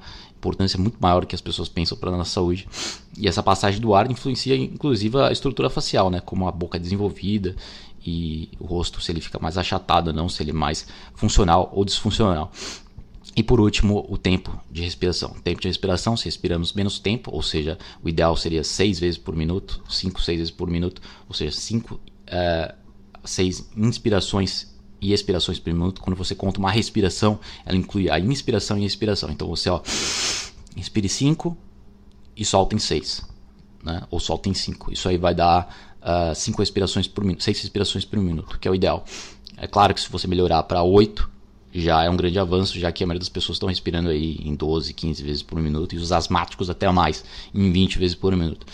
importância 0.45 0.79
muito 0.79 0.99
maior 1.01 1.25
que 1.25 1.35
as 1.35 1.41
pessoas 1.41 1.69
pensam 1.69 1.97
para 1.97 2.11
a 2.11 2.17
nossa 2.17 2.33
saúde. 2.33 2.69
E 3.17 3.27
essa 3.27 3.43
passagem 3.43 3.81
do 3.81 3.95
ar 3.95 4.11
influencia 4.11 4.55
inclusive 4.55 5.19
a 5.19 5.33
estrutura 5.33 5.71
facial, 5.71 6.11
né? 6.11 6.21
Como 6.21 6.47
a 6.47 6.53
boca 6.53 6.77
é 6.77 6.81
desenvolvida 6.81 7.57
e 8.07 8.51
o 8.61 8.67
rosto, 8.67 9.01
se 9.01 9.11
ele 9.11 9.21
fica 9.21 9.39
mais 9.39 9.57
achatado 9.57 10.09
ou 10.09 10.13
não, 10.13 10.29
se 10.29 10.43
ele 10.43 10.51
é 10.51 10.55
mais 10.55 10.87
funcional 11.15 11.71
ou 11.73 11.85
disfuncional. 11.85 12.53
E 13.35 13.43
por 13.43 13.59
último, 13.59 14.07
o 14.09 14.19
tempo 14.19 14.61
de 14.71 14.83
respiração. 14.83 15.31
Tempo 15.43 15.61
de 15.61 15.67
respiração, 15.67 16.17
se 16.17 16.27
respiramos 16.27 16.73
menos 16.73 16.99
tempo, 16.99 17.33
ou 17.33 17.43
seja, 17.43 17.79
o 18.03 18.09
ideal 18.09 18.37
seria 18.37 18.63
6 18.63 19.01
vezes 19.01 19.19
por 19.19 19.35
minuto, 19.35 19.83
5, 19.89 20.21
6 20.21 20.39
vezes 20.39 20.51
por 20.53 20.71
minuto, 20.71 21.03
ou 21.27 21.35
seja, 21.35 21.51
5, 21.51 21.99
6 23.25 23.59
uh, 23.59 23.65
inspirações 23.77 24.74
e 25.05 25.13
expirações 25.13 25.59
por 25.59 25.73
minuto. 25.73 26.01
Quando 26.01 26.17
você 26.17 26.35
conta 26.35 26.59
uma 26.59 26.71
respiração, 26.71 27.39
ela 27.67 27.77
inclui 27.77 28.09
a 28.09 28.19
inspiração 28.19 28.79
e 28.79 28.85
a 28.85 28.87
expiração. 28.87 29.31
Então 29.31 29.47
você, 29.47 29.69
ó, 29.69 29.83
inspire 30.75 31.09
5 31.09 31.57
e 32.35 32.45
solta 32.45 32.75
em 32.75 32.79
6, 32.79 33.23
né? 33.85 34.03
Ou 34.11 34.19
solta 34.19 34.49
em 34.49 34.55
5. 34.55 34.93
Isso 34.93 35.09
aí 35.09 35.19
vai 35.19 35.35
dar 35.35 36.01
5 36.35 36.57
uh, 36.57 36.61
respirações 36.61 37.07
por 37.07 37.23
minuto, 37.23 37.45
6 37.45 37.61
respirações 37.61 38.05
por 38.05 38.19
minuto, 38.19 38.59
que 38.59 38.67
é 38.67 38.71
o 38.71 38.75
ideal. 38.75 39.05
É 39.59 39.67
claro 39.67 39.95
que 39.95 40.01
se 40.01 40.09
você 40.09 40.27
melhorar 40.27 40.63
para 40.63 40.83
8, 40.83 41.31
já 41.75 42.03
é 42.03 42.09
um 42.09 42.17
grande 42.17 42.39
avanço, 42.39 42.79
já 42.79 42.91
que 42.91 43.05
a 43.05 43.07
maioria 43.07 43.21
das 43.21 43.29
pessoas 43.29 43.57
estão 43.57 43.69
respirando 43.69 44.09
aí 44.09 44.39
em 44.43 44.55
12, 44.55 44.95
15 44.95 45.23
vezes 45.23 45.43
por 45.43 45.61
minuto 45.61 45.95
e 45.95 45.99
os 45.99 46.13
asmáticos 46.13 46.71
até 46.71 46.91
mais, 46.91 47.25
em 47.55 47.71
20 47.71 47.99
vezes 47.99 48.17
por 48.17 48.35
minuto. 48.35 48.67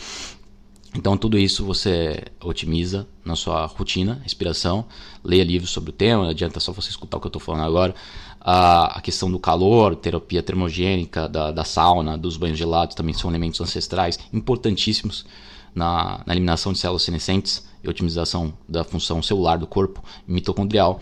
Então 0.95 1.17
tudo 1.17 1.39
isso 1.39 1.65
você 1.65 2.25
otimiza 2.43 3.07
na 3.25 3.37
sua 3.37 3.67
rotina, 3.67 4.21
respiração, 4.23 4.85
leia 5.23 5.45
livros 5.45 5.71
sobre 5.71 5.91
o 5.91 5.93
tema, 5.93 6.25
não 6.25 6.31
adianta 6.31 6.59
só 6.59 6.73
você 6.73 6.91
escutar 6.91 7.17
o 7.17 7.21
que 7.21 7.27
eu 7.27 7.31
estou 7.31 7.41
falando 7.41 7.65
agora. 7.65 7.95
A, 8.41 8.99
a, 8.99 9.01
questão 9.01 9.31
do 9.31 9.39
calor, 9.39 9.95
terapia 9.95 10.43
termogênica, 10.43 11.29
da, 11.29 11.53
da, 11.53 11.63
sauna, 11.63 12.17
dos 12.17 12.37
banhos 12.37 12.59
gelados 12.59 12.97
também 12.97 13.15
são 13.15 13.31
elementos 13.31 13.61
ancestrais 13.61 14.19
importantíssimos 14.33 15.27
na, 15.75 16.23
na 16.27 16.33
eliminação 16.33 16.73
de 16.73 16.79
células 16.79 17.03
senescentes 17.03 17.65
e 17.85 17.89
otimização 17.89 18.53
da 18.69 18.83
função 18.83 19.23
celular 19.23 19.59
do 19.59 19.67
corpo 19.67 20.03
mitocondrial. 20.27 20.99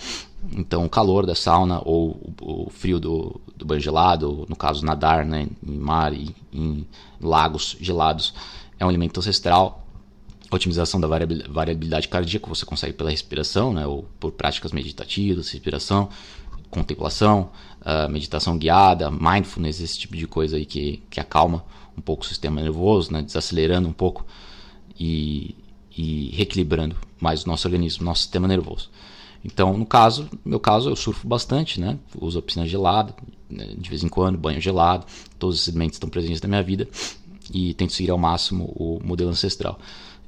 Então, 0.53 0.85
o 0.85 0.89
calor 0.89 1.27
da 1.27 1.35
sauna 1.35 1.81
ou 1.85 2.33
o, 2.41 2.71
frio 2.71 3.01
do, 3.01 3.41
do 3.57 3.65
banho 3.65 3.81
gelado, 3.81 4.47
no 4.49 4.57
caso 4.57 4.85
nadar 4.85 5.25
né, 5.25 5.49
em 5.67 5.77
mar 5.77 6.13
e 6.13 6.35
em 6.53 6.87
lagos 7.21 7.77
gelados, 7.81 8.35
é 8.79 8.87
um 8.87 8.89
elemento 8.89 9.19
ancestral. 9.21 9.85
Otimização 10.51 10.99
da 10.99 11.07
variabilidade 11.07 12.09
cardíaca 12.09 12.49
você 12.49 12.65
consegue 12.65 12.95
pela 12.95 13.11
respiração, 13.11 13.73
né, 13.73 13.87
ou 13.87 14.07
por 14.19 14.33
práticas 14.33 14.73
meditativas, 14.73 15.51
respiração, 15.51 16.09
contemplação, 16.71 17.51
uh, 17.83 18.11
meditação 18.11 18.57
guiada, 18.57 19.11
mindfulness, 19.11 19.81
esse 19.81 19.99
tipo 19.99 20.17
de 20.17 20.27
coisa 20.27 20.57
aí 20.57 20.65
que, 20.65 21.03
que 21.11 21.21
acalma 21.21 21.65
um 21.97 22.01
pouco 22.01 22.23
o 22.23 22.27
sistema 22.27 22.63
nervoso, 22.63 23.13
né, 23.13 23.21
desacelerando 23.21 23.89
um 23.89 23.93
pouco 23.93 24.25
e, 24.99 25.55
e 25.95 26.31
reequilibrando 26.35 26.97
mais 27.21 27.45
o 27.45 27.49
nosso 27.49 27.69
organismo, 27.69 28.05
nosso 28.05 28.23
sistema 28.23 28.49
nervoso. 28.49 28.91
Então, 29.45 29.77
no 29.77 29.87
caso, 29.87 30.29
no 30.45 30.51
meu 30.51 30.61
caso, 30.61 30.89
eu 30.89 30.97
surfo 30.97 31.27
bastante, 31.29 31.81
né? 31.81 31.97
Uso 32.21 32.41
a 32.41 32.43
piscina 32.43 32.67
gelada, 32.67 33.15
né, 33.49 33.67
de 33.77 33.89
vez 33.89 34.03
em 34.03 34.09
quando, 34.09 34.37
banho 34.37 34.61
gelado, 34.61 35.07
todos 35.39 35.61
os 35.61 35.69
elementos 35.69 35.97
estão 35.97 36.09
presentes 36.09 36.41
na 36.43 36.49
minha 36.49 36.63
vida 36.63 36.89
e 37.53 37.75
tento 37.75 37.93
seguir 37.93 38.11
ao 38.11 38.19
máximo 38.19 38.65
o 38.77 39.01
modelo 39.03 39.31
ancestral. 39.31 39.79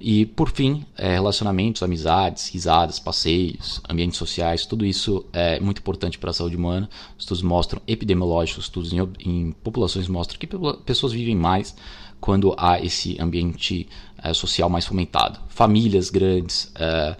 E 0.00 0.24
por 0.24 0.50
fim, 0.50 0.86
é, 0.96 1.12
relacionamentos, 1.12 1.82
amizades, 1.82 2.48
risadas, 2.48 2.98
passeios, 2.98 3.82
ambientes 3.86 4.16
sociais, 4.16 4.64
tudo 4.64 4.86
isso 4.86 5.26
é 5.30 5.60
muito 5.60 5.80
importante 5.80 6.18
para 6.18 6.30
a 6.30 6.32
saúde 6.32 6.56
humana. 6.56 6.88
Estudos 7.18 7.42
mostram, 7.42 7.82
epidemiológicos, 7.86 8.64
estudos 8.64 8.94
em, 8.94 8.98
em 9.20 9.52
populações 9.62 10.08
mostram 10.08 10.38
que 10.38 10.48
pessoas 10.86 11.12
vivem 11.12 11.36
mais 11.36 11.76
quando 12.18 12.54
há 12.56 12.80
esse 12.80 13.20
ambiente 13.20 13.86
é, 14.22 14.32
social 14.32 14.70
mais 14.70 14.86
fomentado. 14.86 15.38
Famílias 15.48 16.08
grandes, 16.08 16.72
é, 16.76 17.16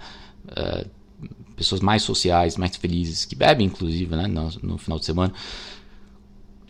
é, 0.56 0.86
pessoas 1.54 1.82
mais 1.82 2.02
sociais, 2.02 2.56
mais 2.56 2.76
felizes, 2.76 3.26
que 3.26 3.34
bebem 3.34 3.66
inclusive 3.66 4.16
né, 4.16 4.26
no, 4.26 4.50
no 4.62 4.78
final 4.78 4.98
de 4.98 5.04
semana, 5.04 5.34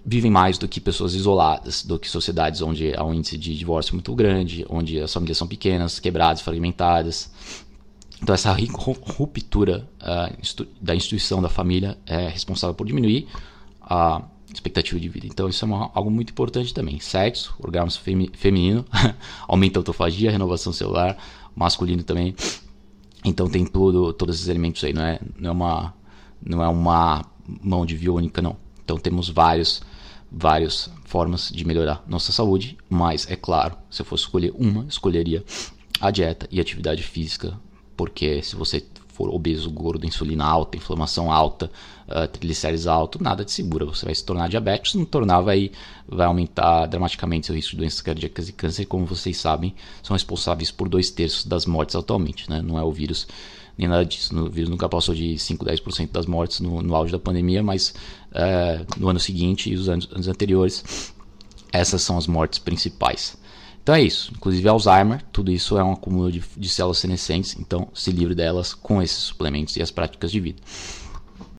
vivem 0.05 0.31
mais 0.31 0.59
do 0.59 0.67
que 0.67 0.81
pessoas 0.81 1.15
isoladas, 1.15 1.85
do 1.85 1.99
que 1.99 2.09
sociedades 2.09 2.63
onde 2.63 2.95
há 2.95 3.05
um 3.05 3.13
índice 3.13 3.37
de 3.37 3.57
divórcio 3.57 3.95
muito 3.95 4.15
grande, 4.15 4.65
onde 4.69 5.01
as 5.01 5.13
famílias 5.13 5.39
são 5.39 5.47
pequenas, 5.47 5.99
quebradas, 5.99 6.41
fragmentadas. 6.41 7.31
Então 8.23 8.35
essa 8.35 8.53
ruptura 8.53 9.89
uh, 10.01 10.67
da 10.81 10.95
instituição 10.95 11.41
da 11.41 11.49
família 11.49 11.99
é 12.07 12.29
responsável 12.29 12.75
por 12.75 12.87
diminuir 12.87 13.29
a 13.81 14.23
expectativa 14.53 14.99
de 14.99 15.09
vida. 15.09 15.27
Então 15.27 15.49
isso 15.49 15.65
é 15.65 15.69
uma, 15.69 15.91
algo 15.95 16.11
muito 16.11 16.31
importante 16.31 16.75
também. 16.75 16.99
Sexo, 16.99 17.55
orgasmo 17.59 18.01
femi 18.03 18.31
feminino, 18.35 18.85
aumenta 19.47 19.79
a 19.79 19.81
autofagia, 19.81 20.31
renovação 20.31 20.73
celular, 20.73 21.17
masculino 21.55 22.03
também. 22.03 22.35
Então 23.25 23.49
tem 23.49 23.67
tudo, 23.67 24.13
todos 24.13 24.37
esses 24.37 24.49
elementos 24.49 24.83
aí, 24.83 24.93
não 24.93 25.03
é, 25.03 25.21
não 25.39 25.51
é 25.51 25.53
uma 25.53 25.95
não 26.43 26.63
é 26.63 26.69
uma 26.69 27.23
mão 27.63 27.85
de 27.85 27.97
via 27.97 28.13
única 28.13 28.41
não. 28.41 28.57
Então 28.83 28.99
temos 28.99 29.29
vários 29.29 29.83
várias 30.31 30.91
formas 31.05 31.51
de 31.51 31.65
melhorar 31.65 32.05
nossa 32.07 32.33
saúde, 32.33 32.79
mas 32.89 33.29
é 33.31 33.37
claro, 33.37 33.77
se 33.91 34.03
eu 34.03 34.07
fosse 34.07 34.25
escolher 34.25 34.53
uma, 34.57 34.85
escolheria 34.89 35.45
a 36.01 36.11
dieta 36.11 36.47
e 36.51 36.61
atividade 36.61 37.03
física, 37.03 37.59
porque 37.97 38.43
se 38.43 38.57
você 38.57 38.85
for 39.21 39.29
obeso, 39.29 39.71
gordo, 39.71 40.07
insulina 40.07 40.47
alta, 40.47 40.79
inflamação 40.79 41.31
alta, 41.31 41.71
uh, 42.09 42.27
triglicérides 42.29 42.87
alto, 42.87 43.23
nada 43.23 43.45
te 43.45 43.53
segura, 43.53 43.85
você 43.85 44.07
vai 44.07 44.15
se 44.15 44.25
tornar 44.25 44.49
diabético, 44.49 44.89
se 44.89 44.97
não 44.97 45.05
tornar 45.05 45.43
vai, 45.43 45.71
vai 46.09 46.27
aumentar 46.27 46.87
dramaticamente 46.87 47.47
seu 47.47 47.55
risco 47.55 47.73
de 47.73 47.77
doenças 47.79 48.01
cardíacas 48.01 48.49
e 48.49 48.53
câncer, 48.53 48.87
como 48.87 49.05
vocês 49.05 49.37
sabem, 49.37 49.75
são 50.03 50.15
responsáveis 50.15 50.71
por 50.71 50.89
dois 50.89 51.11
terços 51.11 51.45
das 51.45 51.67
mortes 51.67 51.95
atualmente, 51.95 52.49
né? 52.49 52.63
não 52.63 52.79
é 52.79 52.83
o 52.83 52.91
vírus 52.91 53.27
nem 53.81 53.89
nada 53.89 54.05
disso. 54.05 54.39
O 54.39 54.51
vírus 54.51 54.69
nunca 54.69 54.89
passou 54.89 55.15
de 55.15 55.39
5, 55.39 55.65
10% 55.65 56.13
das 56.13 56.27
mortes 56.27 56.61
no, 56.61 56.83
no 56.83 56.95
auge 56.95 57.11
da 57.11 57.19
pandemia, 57.19 57.63
mas 57.63 57.95
é, 58.33 58.85
no 58.99 59.09
ano 59.09 59.19
seguinte 59.19 59.71
e 59.71 59.75
os 59.75 59.89
anos, 59.89 60.09
anos 60.13 60.29
anteriores, 60.29 61.15
essas 61.73 62.03
são 62.03 62.19
as 62.19 62.27
mortes 62.27 62.59
principais. 62.59 63.39
Então 63.83 63.95
é 63.95 64.03
isso. 64.03 64.33
Inclusive 64.37 64.69
Alzheimer, 64.69 65.25
tudo 65.33 65.51
isso 65.51 65.79
é 65.79 65.83
um 65.83 65.93
acúmulo 65.93 66.31
de, 66.31 66.43
de 66.57 66.69
células 66.69 66.99
senescentes, 66.99 67.57
então 67.59 67.89
se 67.95 68.13
livre 68.13 68.35
delas 68.35 68.75
com 68.75 69.01
esses 69.01 69.17
suplementos 69.17 69.77
e 69.77 69.83
as 69.83 69.91
práticas 69.91 70.31
de 70.31 70.41
vida. 70.41 70.63